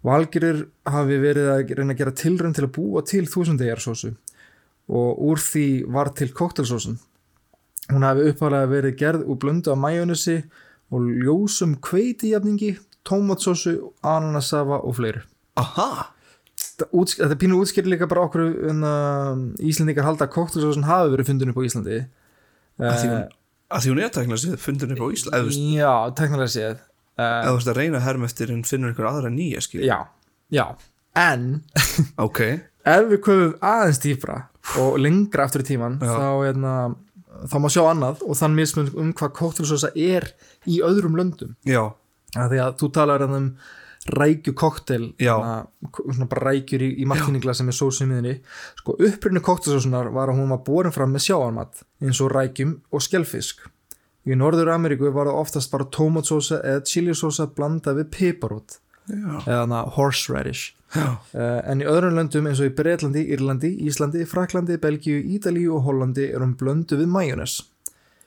[0.07, 4.13] Valgerður hafi verið að reyna að gera tilrönd til að búa til þúsundejarsósu
[4.89, 6.95] og úr því var til koktelsósun
[7.91, 10.37] hún hafi uppálega verið gerð úr blöndu af majónusi
[10.89, 15.21] og ljósum kveitijafningi, tómatsósu, ananasafa og fleiri.
[15.61, 16.07] Aha,
[16.57, 21.29] þetta, þetta pínu útskýrir líka bara okkur en, uh, Íslendingar halda að koktelsósun hafi verið
[21.29, 21.99] fundin upp á Íslandi.
[22.79, 23.23] Að því hún,
[23.69, 26.53] að því hún er teknilega séð fundin upp á Ísland eða þú veist- Já, teknilega
[26.55, 26.77] séð
[27.19, 29.97] eða þú veist að reyna að herma eftir en finnur einhver aðra nýja skil Já,
[30.53, 30.65] já.
[31.19, 31.45] En
[32.27, 32.41] Ok,
[32.85, 34.39] ef við komum aðeins dýfra
[34.79, 36.73] og lengra aftur í tíman þá, hérna,
[37.49, 40.29] þá má sjá annað og þann mismun um hvað koktelsósa er
[40.69, 41.55] í öðrum löndum.
[41.67, 41.89] Já,
[42.35, 43.51] því að þú talar hérna um
[44.09, 48.37] rækju koktel svona bara rækjur í, í markningla sem er sósu í miðinni
[48.79, 53.03] sko upprunni koktelsósunar var að hún var borin fram með sjáarmat eins og rækjum og
[53.03, 53.65] skelfisk
[54.33, 60.75] í Norður Ameríku var það oftast bara tómatsósa eða chilisósa blandað við piparót eða horseradish.
[60.89, 65.85] Uh, en í öðrum löndum eins og í Breitlandi, Írlandi, Íslandi, Fraklandi, Belgíu, Ítalíu og
[65.85, 67.61] Hollandi er hún blöndu við majónes.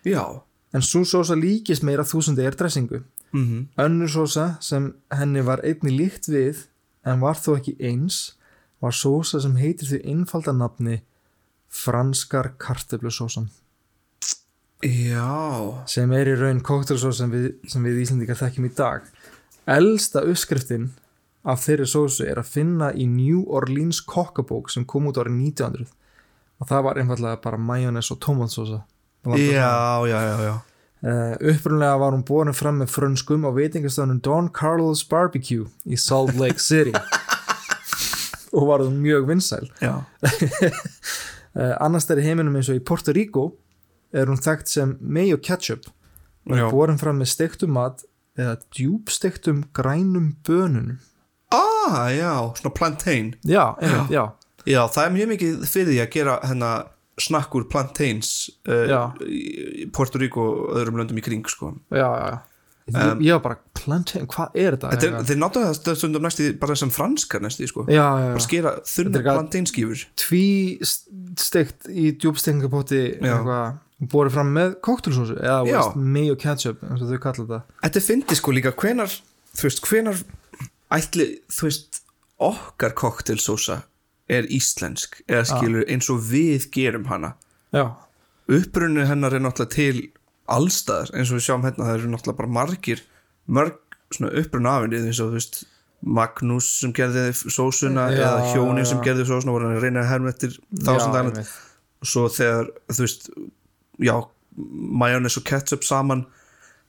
[0.05, 0.43] já.
[0.73, 3.03] En svo sósa líkist meira þúsundi er dressingu.
[3.33, 6.67] Mm Önnur sósa sem henni var einni líkt við
[7.05, 8.35] en var þó ekki eins
[8.81, 11.03] var sósa sem heitir því einfalda nafni
[11.69, 13.51] franskar kartöflusósan
[14.83, 17.31] Já, sem er í raun koktelsós sem
[17.71, 19.05] sem við Íslandikar þekkjum í dag.
[19.71, 20.88] Elsta uppskriftin
[21.47, 25.87] af þeirri sósu er að finna í New Orleans kokkabók sem kom út árið 1900
[26.62, 28.83] og það var einfallega bara majónes og tómatsósa.
[29.38, 30.55] já, já, já, já.
[31.03, 36.35] Uh, upprunlega var hún borin fram með frönskum á veitingastöðunum Don Carlos Barbecue í Salt
[36.38, 36.95] Lake City
[38.55, 39.66] og var hún mjög vinsæl.
[39.83, 40.03] Uh,
[41.85, 43.49] annars þeirri heiminum eins og í Puerto Rico
[44.12, 45.88] er hún þekkt sem mayo ketchup
[46.48, 48.05] og er borin fram með stektum mat
[48.38, 50.98] eða djúbstektum grænum bönunum.
[51.53, 54.33] ah, já, svona plantain já, einmitt, já,
[54.66, 56.85] Já, það er mjög mikið fyrir því að gera hennar
[57.18, 58.29] snakkur plantains
[58.70, 61.75] uh, í Puerto Rico og öðrum löndum í kring sko.
[61.90, 62.38] já, já, já.
[62.92, 65.20] Ég, ég var bara, plantain, hvað er þetta?
[65.29, 67.85] Þeir náttúrulega stundum næstu bara sem franskar næstu sko.
[67.87, 70.46] já, já, bara já, skera Þetta þunna planteinskífur tví
[71.38, 73.37] steikt í djúbstekningapóti Já.
[73.37, 73.79] eitthvað,
[74.12, 77.61] borið fram með koktelsósu eða veist, mayo ketchup eins og þau kalla þetta.
[77.85, 79.12] Þetta fyndi sko líka hvenar
[79.53, 80.23] þú veist, hvenar
[80.93, 82.01] ætli, þú veist,
[82.43, 83.83] okkar koktelsósa
[84.33, 87.35] er íslensk eða skilur eins og við gerum hana?
[87.75, 87.85] Já,
[88.51, 90.09] upprunni hennar er náttúrulega til
[90.53, 93.05] allstaðar eins og við sjáum hérna það eru náttúrulega bara margir
[93.47, 93.79] mörg
[94.12, 95.62] svona upprunna afinnið eins og þú veist
[96.03, 99.05] Magnús sem gerði sósuna Já, eða hjónin sem já.
[99.07, 101.53] gerði sósuna voru hann að reyna að herma eftir þá sem dæmi einmitt.
[102.03, 103.29] svo þegar þú veist
[104.01, 104.15] já,
[105.03, 106.27] majónis og ketchup saman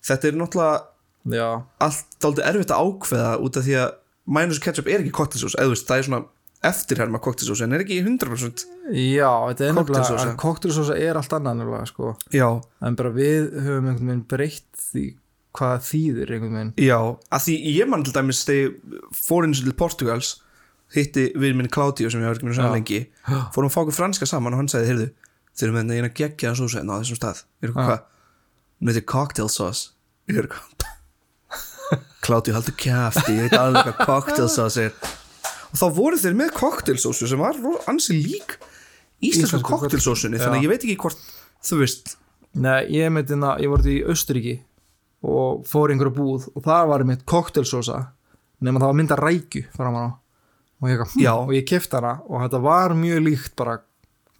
[0.04, 0.84] þetta er náttúrulega
[1.39, 1.50] já,
[1.84, 3.92] allt dálítið erfitt að ákveða út af því að
[4.38, 6.24] majónis og ketchup er ekki koktelsós eða þú veist, það er svona
[6.63, 8.63] eftirherma koktelsós en er ekki 100%
[8.96, 10.13] já, þetta er Koktelsósa.
[10.16, 12.13] nefnilega koktelsósa er allt annað nefnilega sko.
[12.32, 12.48] já,
[12.88, 15.04] en bara við höfum einhvern veginn breytt því
[15.54, 16.98] hvað þýðir einhvern veginn Já,
[17.30, 20.32] að því ég mann til dæmis þegar ég fór eins og til Portugals
[20.96, 22.78] hitti við minn Claudio sem ég var ekki með svona Já.
[22.80, 23.02] lengi
[23.54, 25.08] fórum að fá okkur franska saman og hann sagði, heyrðu
[25.54, 27.44] þeir eru með eina geggjaða sósu hérna á þessum stað.
[27.62, 28.04] Ég er eitthvað, hvað?
[28.80, 29.94] Hún heitir cocktail sauce.
[30.30, 30.89] Ég er eitthvað
[32.24, 34.94] Claudio, haldur kjafti, ég veit alveg hvað cocktail sauce er.
[35.74, 37.60] Og þá voru þeir með cocktail sósu sem var
[37.92, 38.58] ansi lík
[39.24, 40.46] Íslensku cocktail Já.
[40.48, 41.22] þannig að ég veit ekki hvort,
[41.63, 42.16] þú veist.
[42.54, 44.58] Nei, ég meit hérna, ég var í Austuríki
[45.24, 48.02] og fór í einhverju búð og það var mitt koktelsósa
[48.63, 52.96] nema það var mynda rækju og ég, hm, og ég kefti hana og þetta var
[53.00, 53.78] mjög líkt bara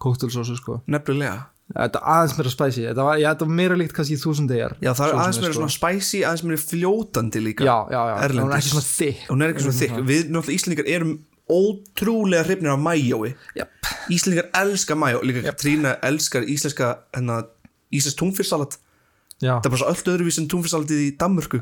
[0.02, 0.80] koktelsósu sko.
[0.90, 1.50] Nefnilega.
[1.74, 5.06] Þetta aðeins meira spæsi, þetta var, var meira líkt kannski í þúsund degar Já, það
[5.06, 5.60] er aðeins meira sko.
[5.62, 7.64] svona spicy, aðeins meira fljótandi líka.
[7.64, 8.44] Já, já, já, erlendis.
[8.44, 9.22] hún er ekki svona þykk.
[9.30, 10.02] Hún er ekki svona þykk.
[10.10, 11.14] Við náttúrulega Íslendingar erum
[11.54, 13.88] ótrúlega hrifnir af majói Jep.
[14.12, 15.58] Íslendingar elska majó líka yep.
[15.60, 17.48] Trína elskar íslenska hennar,
[17.92, 18.78] íslensk túnfissalat
[19.40, 21.60] já, það er bara svo öll öðruvís en túnfissalatið í Danmörku.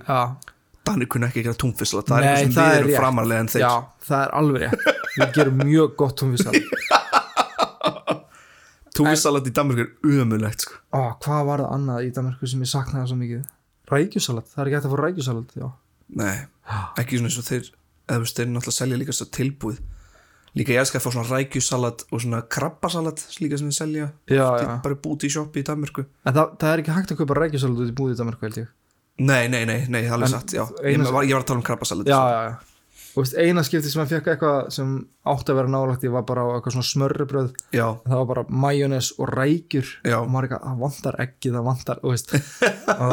[0.87, 3.53] Danir kunna ekki gera túnfissalat það er Nei, eitthvað sem við er erum framarlega en
[3.55, 3.64] þeir.
[3.64, 3.73] Já,
[4.09, 4.90] það er alveg rétt.
[5.16, 6.55] Við gerum mjög gott tónfisal
[8.96, 10.78] túnfissalat í Danmörku er umulegt sko.
[10.92, 13.46] Ó, hvað var það annað í Danmarku sem ég saknaði svo mikið?
[13.92, 15.68] Rækjusalat, það er ekki hægt að fá rækjusalat já,
[16.22, 16.37] nei,
[17.00, 19.81] ekki svona eins og þeir eða þú veist, þeir náttúrulega selja líka svo tilbúið.
[20.52, 24.09] Líka ég elska að fá svona rækjusalat og svona krabbasalat líka sem þeir selja.
[24.28, 24.66] Já, já.
[24.66, 26.05] er bara búti í sjoppi í Danmörku.
[26.28, 28.61] En það, það er ekki hægt að kaupa rækjusalat út í búið í Danmarku held
[28.61, 28.74] ég.
[29.22, 30.64] Nei, nei, nei, nei, það er alveg satt, já.
[30.85, 32.71] Ég, ég var að tala um krabbasalat Já, já, já
[33.12, 34.92] Og veist, eina skipti sem hann fekk eitthvað sem
[35.29, 38.44] átti að vera nálægt ég var bara á eitthvað svona smörrubröð Já, það var bara
[38.64, 39.90] majónes og rækjur.
[40.09, 40.16] Já.
[40.22, 42.33] og maður eitthvað, það vantar ekki, það vantar og veist,
[42.88, 43.09] ó,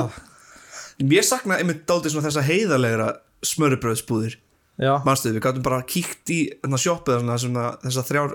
[0.99, 3.09] Ég sakna einmitt dálítið svona þessa heiðarlegra
[3.47, 4.37] smörubröðsbúðir
[4.79, 8.33] já, Manstu, við gáttum bara kíkt í þarna sjoppið þarna sem að þessar þrjár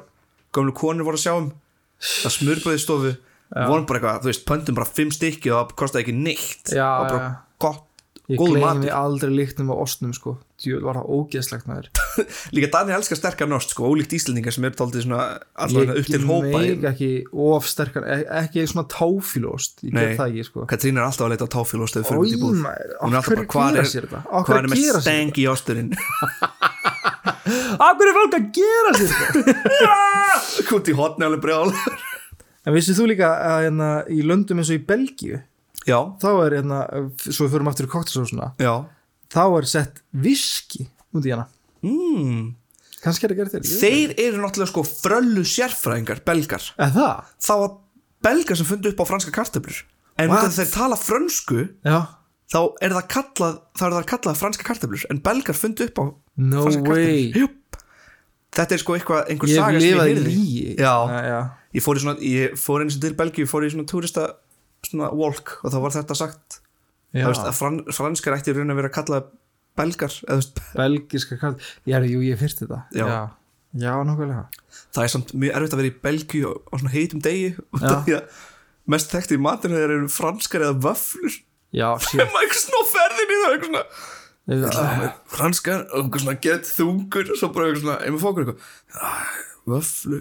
[0.55, 1.49] gömlu konur voru að sjá um.
[2.05, 3.15] Það smörubröðstofu
[3.55, 6.73] vorum bara eitthvað, þú veist, pöntum bara fimm stykki og það kostaði ekki neitt.
[6.75, 7.29] Já, og bara
[7.63, 7.85] gott,
[8.33, 8.93] ég góð gleymi matur.
[8.97, 10.33] aldrei líknum á ostnum sko,
[10.63, 11.89] djúl var það ógeðslegt með þér
[12.57, 15.27] Líka Dani elskar sterkar nost, sko, ólíkt Íslendingar sem er dálítið svona
[15.67, 17.11] allavega upp til hópa í- meik ekki
[17.45, 20.65] of sterkan e- ekki svona táfílóst ég get það ekki sko.
[20.73, 22.57] Katrín er alltaf að leita á táfílóst þegar við fyrir út í búð.
[22.65, 24.23] maður, er bara, hvað gera er- sér þetta?
[24.49, 25.93] Hvað er með steng í osturinn?
[27.45, 29.87] Hverju er fólk að gera sér þetta?
[30.71, 31.73] Kút í hotni alveg brjál
[32.65, 35.41] En vissið þú líka að hérna, í löndum eins og í Belgíu
[35.89, 36.81] Já, þá er hérna,
[37.27, 38.75] svo við förum aftur í koktelsósuna já.
[39.35, 41.49] Þá er sett viski út í hana.
[41.85, 42.53] Mm.
[43.05, 46.69] kannski er það gert þér Þeir eru náttúrulega sko fröllu sérfræðingar, belgar.
[46.81, 47.09] Eða?
[47.43, 47.65] Það?
[47.65, 47.75] Var
[48.25, 49.83] belgar sem fundu upp á franska kartöflur.
[50.21, 51.99] En út af þeir tala frönsku já,
[52.55, 55.05] þá er það kallað þá er það kallað franska kartöflur.
[55.13, 56.05] En belgar fundu upp á
[56.41, 56.97] no franska
[57.35, 57.61] Júp.
[58.55, 60.35] Þetta er sko eitthvað einhver ég saga sem ég heyrði.
[61.75, 64.29] Ég fór, ég eins og til Belgíu fór í svona túrista
[64.89, 66.61] svona walk og þá var þetta sagt.
[67.15, 67.23] Já.
[67.25, 69.29] Það veist, að fran, franskar ætti í raun að vera kallað
[69.79, 73.05] belgar eða, þú veist, belgiska kart já, jú, ég fyrst þetta Já.
[73.11, 73.21] já,
[73.85, 74.45] já nokkulega
[74.95, 77.49] það er samt mjög erfitt að vera í Belgíu á, svona heitum degi.
[77.83, 78.11] Að
[78.91, 81.39] mest þekkt í matinu þeir eru franskar eða vöflur
[81.75, 82.21] já, shit.
[82.21, 85.09] Maður eitthvað svona á ferðinni það eitthvað svona
[85.39, 88.67] franskar og eitthvað svona gett þungur og svo bara eitthvað svona, maður fókur eitthvað.
[89.01, 89.39] "Ah,
[89.71, 90.21] vöflu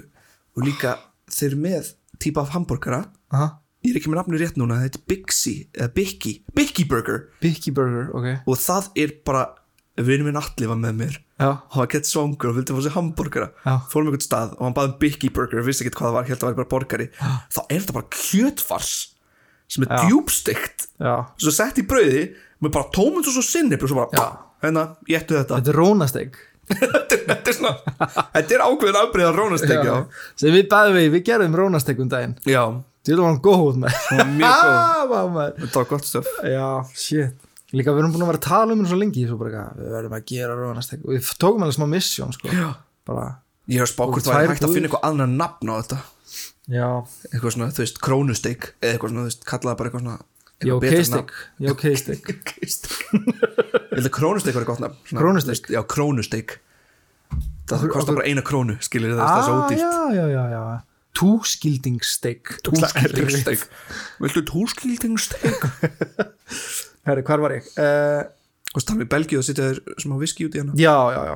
[0.53, 0.93] og líka
[1.33, 1.91] þeir með
[2.23, 3.49] típa af hambúrgara aha,
[3.83, 7.25] ég er ekki með nafni rétt núna, þetta er Bixi eða Bikki, Bikki Burger.
[7.43, 8.27] Bikki Burger, ok.
[8.47, 9.43] Og það er bara
[9.99, 11.17] vinur minn Atli var með mér.
[11.41, 13.49] Já, hann var gett svangur og vildi fá sér hambúrgara
[13.91, 16.37] fórum einhvern stað og hann baði um Bikki Burger vissi ekki hvað það var, held
[16.37, 17.07] að það var bara borgari.
[17.51, 18.93] Þá er þetta bara kjötfars
[19.73, 21.13] sem er djúbsteikt já.
[21.41, 22.23] Svo sett í brauði
[22.63, 24.27] með bara tómund og svo sinnip og svo bara,
[24.63, 25.59] hérna, ég ættu þetta.
[25.59, 26.39] Þetta er rónasteg
[26.71, 27.73] þetta er- er svona
[28.37, 29.95] þetta er ákveðin afbreyð að rónastek já.
[30.39, 32.37] sem við bæðum við, við gerðum rónastekkum daginn.
[32.47, 32.61] Já,
[33.03, 33.97] Þú var hann góð með
[34.37, 34.77] mjög góð.
[35.13, 37.49] Ah, þetta var gott stöf Já, shit.
[37.73, 39.79] Líka við erum búin að vera að tala um henni svo lengi svo bara, eitthvað,
[39.81, 42.51] við verðum að gera og við tókum alveg smá mission sko.
[43.71, 45.99] Ég hef Og það tvær hægt að finna eitthvað annar nafn á þetta.
[46.71, 46.87] Já,
[47.31, 50.19] eitthvað svona, þú veist, krónusteik eða eitthvað svona, þú veist, kallaða bara eitthvað svona
[50.63, 52.93] eitthvað keistek já, keistek nafn.
[53.91, 55.43] ég held að krónusteik var gott Krónusteik?
[55.43, 56.55] þú veist, já, krónusteik
[57.69, 59.83] það kostar bara eina krónu skilir það, það er svo ah, ódýrt.
[59.83, 60.63] já, já, já, já
[61.17, 62.57] túskildingsteik.
[62.65, 63.65] Túskildingsteik.
[64.23, 65.65] Viltu túskildingsteik?
[67.07, 67.67] Herri, hvar var ég?
[67.77, 68.23] Uh,
[68.73, 71.35] og tala við Belgíu og sitja þér smá viski út í hana já, já, já.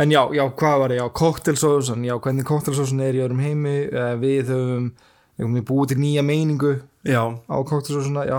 [0.00, 1.02] En já, já, hvað var ég?
[1.02, 3.78] Já, koktelsósun já, hvernig koktelsósun er í öðrum heimi.
[3.92, 4.92] Uh, við höfum
[5.40, 8.38] veginn búið til nýja meiningu já, á koktelsósuna, já.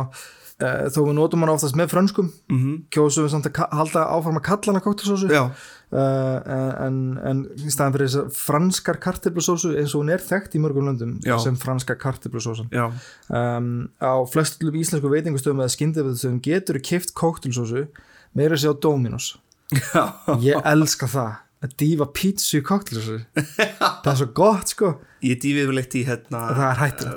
[0.61, 2.34] Uh, þó við notum hann oftast með frönskum.
[2.49, 5.45] Mhm, kjósum við samt að halda áfram að kalla hana koktelsósu já
[5.92, 10.62] en, en í staðan fyrir þess að franskar karteflusósu eins og hún er þekkt í
[10.64, 11.36] mörgum löndum Já.
[11.44, 12.86] sem franska karteflusósan já,
[13.28, 17.89] um, á flestum íslensku veitingustöðum eða skyndefustöðum getur kift koktelsósu
[18.38, 19.34] meira sér á Dominos
[19.76, 20.06] já.
[20.39, 23.20] Ég elska það að dýfa pítsu í koktelsósu
[24.04, 24.94] það er svo gott sko.
[25.28, 26.46] Ég dýfið vel eitt í hérna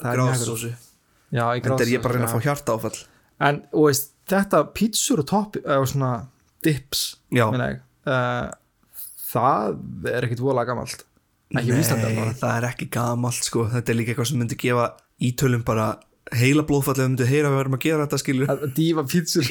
[0.03, 0.75] gráðsósu
[1.31, 2.99] þetta er ég bara að reyna að fá hjarta áfall.
[3.39, 6.13] en og veist, þetta pítsur og topp eða svona
[6.65, 8.51] dips meina ég, uh,
[9.35, 11.05] það er ekkit voðalega gamalt.
[11.55, 13.69] Ekki Nei, það er ekki gamalt sko.
[13.71, 14.89] Þetta er líka eitthvað sem myndi gefa
[15.23, 15.93] ítölum bara
[16.33, 18.73] heila blóðfall ef þau myndu heyra að við verðum að gera þetta skilur að að
[18.79, 19.51] dýfa pítsur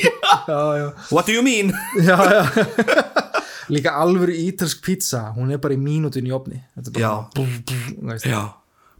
[1.13, 1.69] What do you mean?
[2.09, 2.41] já, já.
[3.71, 6.63] líka alvöru ítalsk pizza hún er bara í mínútin í opni
[6.97, 7.11] Já.
[7.35, 8.25] búf, búf,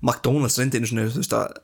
[0.04, 1.58] McDonalds reyndi einu svona þú veist að,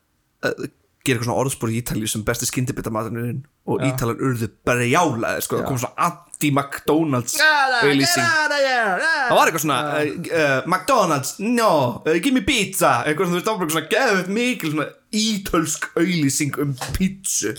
[0.47, 3.91] að gera eitthvað svona orðspor í Ítalíu sem besti skyndibitamaturinn og Já.
[3.91, 6.09] Ítalan urðu bara jálaði sko, það kom svona
[6.39, 7.35] anti-McDonalds
[7.83, 11.71] auðlýsing það var eitthvað svona uh, uh, McDonalds, no,
[12.05, 13.01] uh, give me pizza.
[13.07, 14.87] Eitthvað svona, þú veist, svona geðveit mikil svona
[15.19, 17.53] ítölsk auðlýsing um pizzu.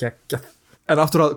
[0.90, 1.36] En aftur að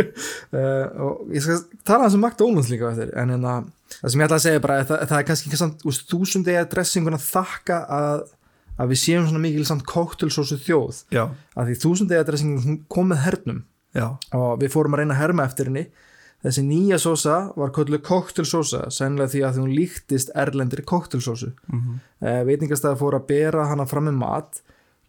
[0.00, 3.70] uh, og ég skal tala um McDonalds líka eftir en en að
[4.00, 6.50] það sem ég ætla að segja bara það, það er kannski ekki samt úst, þúsund
[6.50, 8.28] eða dressingun að þakka að,
[8.80, 11.02] að við séum svona mikil samt kóktelsósu þjóð.
[11.12, 11.26] Já,
[11.58, 13.66] að því þúsund eða dressingun hún kom með hernum.
[13.90, 14.06] Já,
[14.38, 15.88] og við fórum að reyna að herma eftir henni
[16.44, 21.80] þessi nýja sósa var kölluð koktelsósa sennilega því að hún líktist erlendri koktelsósu mm.
[21.80, 22.42] -hmm.
[22.48, 24.62] veitingastæði fór að bera hana fram með mat.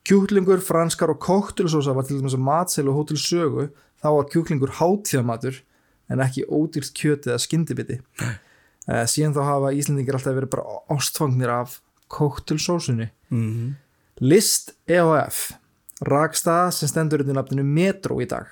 [0.03, 3.69] Kjúklingur, franskar og koktelsósa var til dæmis að matsel og hótel sögu
[4.01, 5.61] þá var kjúklingur hátíðamatur
[6.09, 8.01] en ekki ódýrt kjöt eða skyndibiti.
[8.89, 11.79] Uh, síðan þá hafa Íslendingir alltaf verið bara ástfangnir af
[12.09, 13.75] koktelsósunni mm
[14.21, 15.53] List EHF
[16.05, 18.49] rakstað sem stendur undir nafninu Metro í dag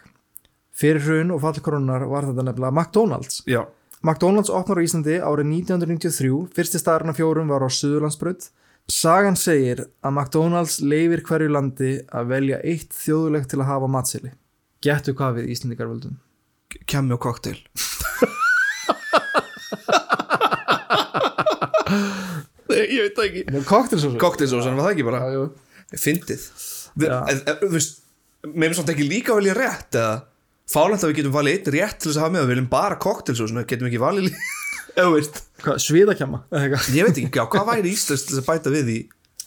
[0.80, 3.42] fyrir hrun og fallkoronar var þetta nefnilega McDonalds.
[3.50, 3.64] Já.
[4.00, 8.48] McDonalds opnar á Íslandi árið 1993 fyrsti staðarinn af fjórum var á Suðurlandsbraut.
[8.90, 14.32] Sagan segir að McDonalds leifir hverju landi að velja eitt þjóðulegt til að hafa matseli.
[14.82, 16.16] Gettu hvað við Íslandikar völdum?
[16.88, 17.60] Kemmi og kokteil.
[22.80, 23.64] Ég veit það ekki.
[23.68, 25.20] Koktelsósu Kokteilsósan var það ekki bara?
[25.26, 25.46] Já, jú.
[26.00, 26.44] Fyndið.
[27.00, 28.06] Þú veist
[28.48, 30.12] Mér finnst samt ekki líka velja rétt eða
[30.70, 32.98] Fálægt að við getum valið einn rétt til þess að hafa með Við viljum bara
[33.02, 34.34] kokteilsósan Getum við ekki valið
[35.88, 36.44] Sviðakjama?
[36.94, 39.00] Ég veit ekki, já, hvað væri íslensk til að bæta við í?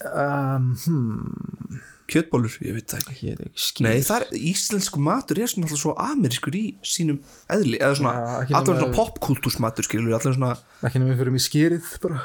[0.03, 1.79] Um, hmm,
[2.11, 3.33] kjötbólur, ég veit það ekki.
[3.47, 7.19] Ekki Nei, það er, íslensku matur er svona alltaf svo amerískur í sínum
[7.53, 10.51] eðli, eða svona, Já, allavega nema- svona popkultúrsmatur skilur, allavega svona,
[10.83, 12.21] ekki nefnir fyrir mig skýrið bara.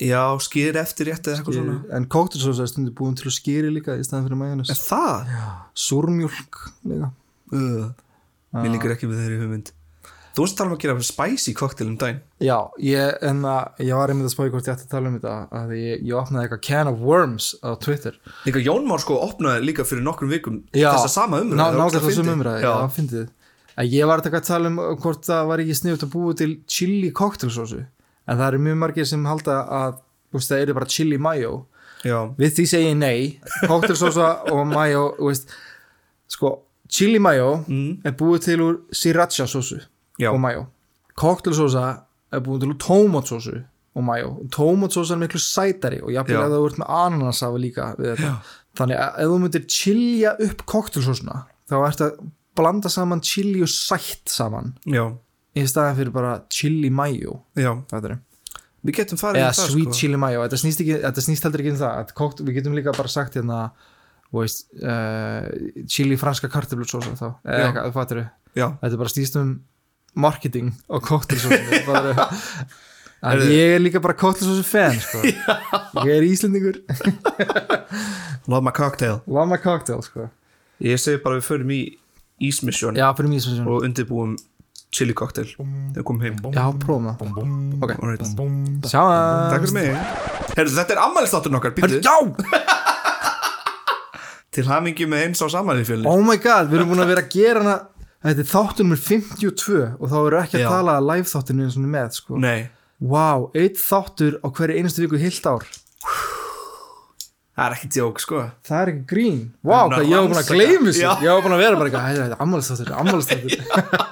[0.00, 1.78] Já, skýr eftir rétt eða eitthvað svona.
[1.96, 5.34] en kóktelsósa er stundu búin til að skýri líka í staðan fyrir majónis En það,
[5.76, 7.12] súrmjólk líka.
[7.52, 7.90] Uh,
[8.50, 8.62] Ah.
[8.64, 9.70] mér líkur ekki við þeirri hugmynd.
[10.30, 12.20] Þú varst að tala um að gera spicy cocktail um daginn.
[12.38, 15.16] Já, ég, en að ég var einmitt að spáði hvort ég ætti að tala um
[15.16, 18.18] þetta að ég, ég opnaði eitthvað can of worms á Twitter.
[18.46, 22.04] Líka Jón Már sko opnaði líka fyrir nokkrum vikum Já, þessa sama umræði það nákvæmlega
[22.06, 23.26] þessum umræði, Já, já, fyndið.
[23.80, 26.50] Að ég var eitthvað að tala um hvort það var ekki sniðut að búa til
[26.70, 31.18] chili koktelsósu en það eru mjög margir sem halda að veist, það eru bara chili
[31.18, 31.52] mayo.
[32.06, 33.40] Já, við því segi ég nei.
[33.66, 35.50] Koktelsósa og mayo veist,
[36.30, 36.54] sko,
[36.90, 38.00] chili mayo Mm.
[38.04, 39.80] er búið til úr sriracha sósu
[40.18, 40.32] Já.
[40.32, 40.66] og mayo.
[41.16, 43.64] Koktelsósa er búið til úr tómatsósu
[43.96, 44.36] og mayo.
[44.54, 46.44] Tómatsósa er miklu sætari og jafnvel Já.
[46.46, 48.36] ef það ert með ananasafa líka við þetta.
[48.78, 53.68] Þannig að ef þú myndir chilja upp koktelsósuna þá ert að blanda saman chili og
[53.68, 54.74] sætt saman.
[54.86, 55.16] Já,
[55.56, 57.40] í staðan fyrir bara chili mayo.
[57.56, 57.74] Já.
[57.90, 58.18] Þetta er
[58.82, 59.92] Við getum farið eða sweet sko.
[59.92, 60.40] chili mayo.
[60.40, 62.12] Þetta snýst, ekki, þetta snýst heldur ekki um það.
[62.16, 63.89] Kokt, við getum líka bara sagt hérna þú
[64.38, 65.48] veist, uh,
[65.90, 68.22] chili franska kartöflusósa þá, eða eitthvað, þú fattir
[68.54, 69.50] þetta er bara snýst um
[70.14, 72.28] marketing og koktelsósa
[73.20, 75.20] En ég er líka bara kótlisósu fan sko.
[76.08, 76.78] Ég er íslendingur.
[78.50, 79.20] Love my cocktail.
[79.28, 80.30] Love my cocktail sko.
[80.80, 81.82] Ég segi bara við förum í
[82.56, 84.38] sem og undirbúum
[84.90, 85.50] chili cocktail.
[85.52, 86.38] Þegar komum heim.
[86.56, 87.20] Já, prófum það.
[87.84, 88.24] Ok, Alright.
[88.88, 89.02] sjá
[89.52, 89.90] Takk fyrir mig.
[90.56, 92.16] Herru, þetta er ammælistátturinn okkar, býttu Já,
[94.50, 97.32] Til hamingi með eins á samanlýfjölni oh my god, við erum búin að vera að
[97.36, 97.76] gera hana
[98.20, 100.68] Þetta er þáttur nummer 52 og þá erum ekki að Já.
[100.74, 102.40] tala að live þáttinu eins og með sko.
[102.42, 102.58] Nei,
[103.00, 105.62] Vá, eitt þáttur á hverju einustu viku heilt ár.
[107.56, 108.42] Það er ekki djók, sko.
[108.68, 109.38] Það er ekki grín.
[109.64, 111.00] Við erum hvað að ég var búin að rannsaka- þessu.
[111.00, 111.10] Já.
[111.24, 113.50] Ég var búin að vera bara eitthvað Þetta er ammálistáttur, ammálistáttur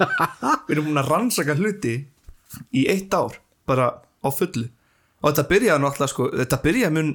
[0.65, 1.93] Við erum búin að rannsaka hluti
[2.73, 3.37] í eitt ár,
[3.69, 3.87] bara
[4.25, 4.65] á fullu.
[5.21, 7.13] Og þetta byrjaði náttúrulega, sko þetta byrjaði mun,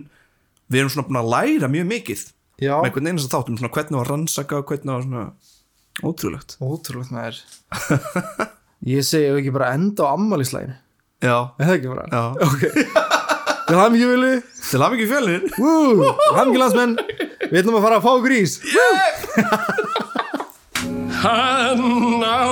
[0.71, 2.25] við erum svona búin að læra mjög mikið
[2.63, 5.25] Já, með einhvern einasta þáttum, svona hvernig var rannsaka hvernig var svona
[6.07, 6.57] ótrúlegt.
[6.63, 7.41] Ótrúlegt maður.
[8.95, 10.75] Ég segi ef ekki bara enda á ammælislæginu
[11.25, 12.05] Já, Er það ekki bara?
[12.13, 12.25] já.
[12.45, 12.63] Ok.
[13.65, 14.33] Til hann ekki vilju
[14.69, 16.93] Til hamingi fjölnir Woo, hann ekki landsmenn.
[17.49, 18.59] Við ætlum að fara að fá okkur ís
[21.25, 22.45] Hann á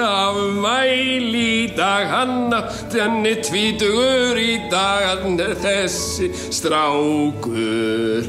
[0.00, 8.24] afmæli í dag, hann á þenni tvítugur í dag, hann er þessi strákur.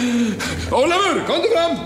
[0.80, 1.78] Ólafur, komdu fram!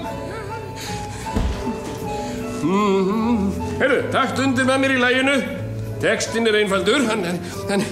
[2.64, 3.50] Mm,
[3.82, 5.36] Heyrðu, takt undir með mér í læginu.
[6.00, 7.26] Textin er einfaldur, hann,
[7.68, 7.84] hann,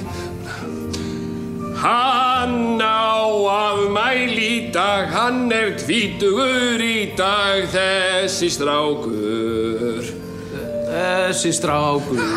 [1.83, 3.25] hann, á
[3.55, 10.05] afmæli í dag, hann er tvítugur í dag, þessi strákur.
[10.89, 12.19] Þessi strákur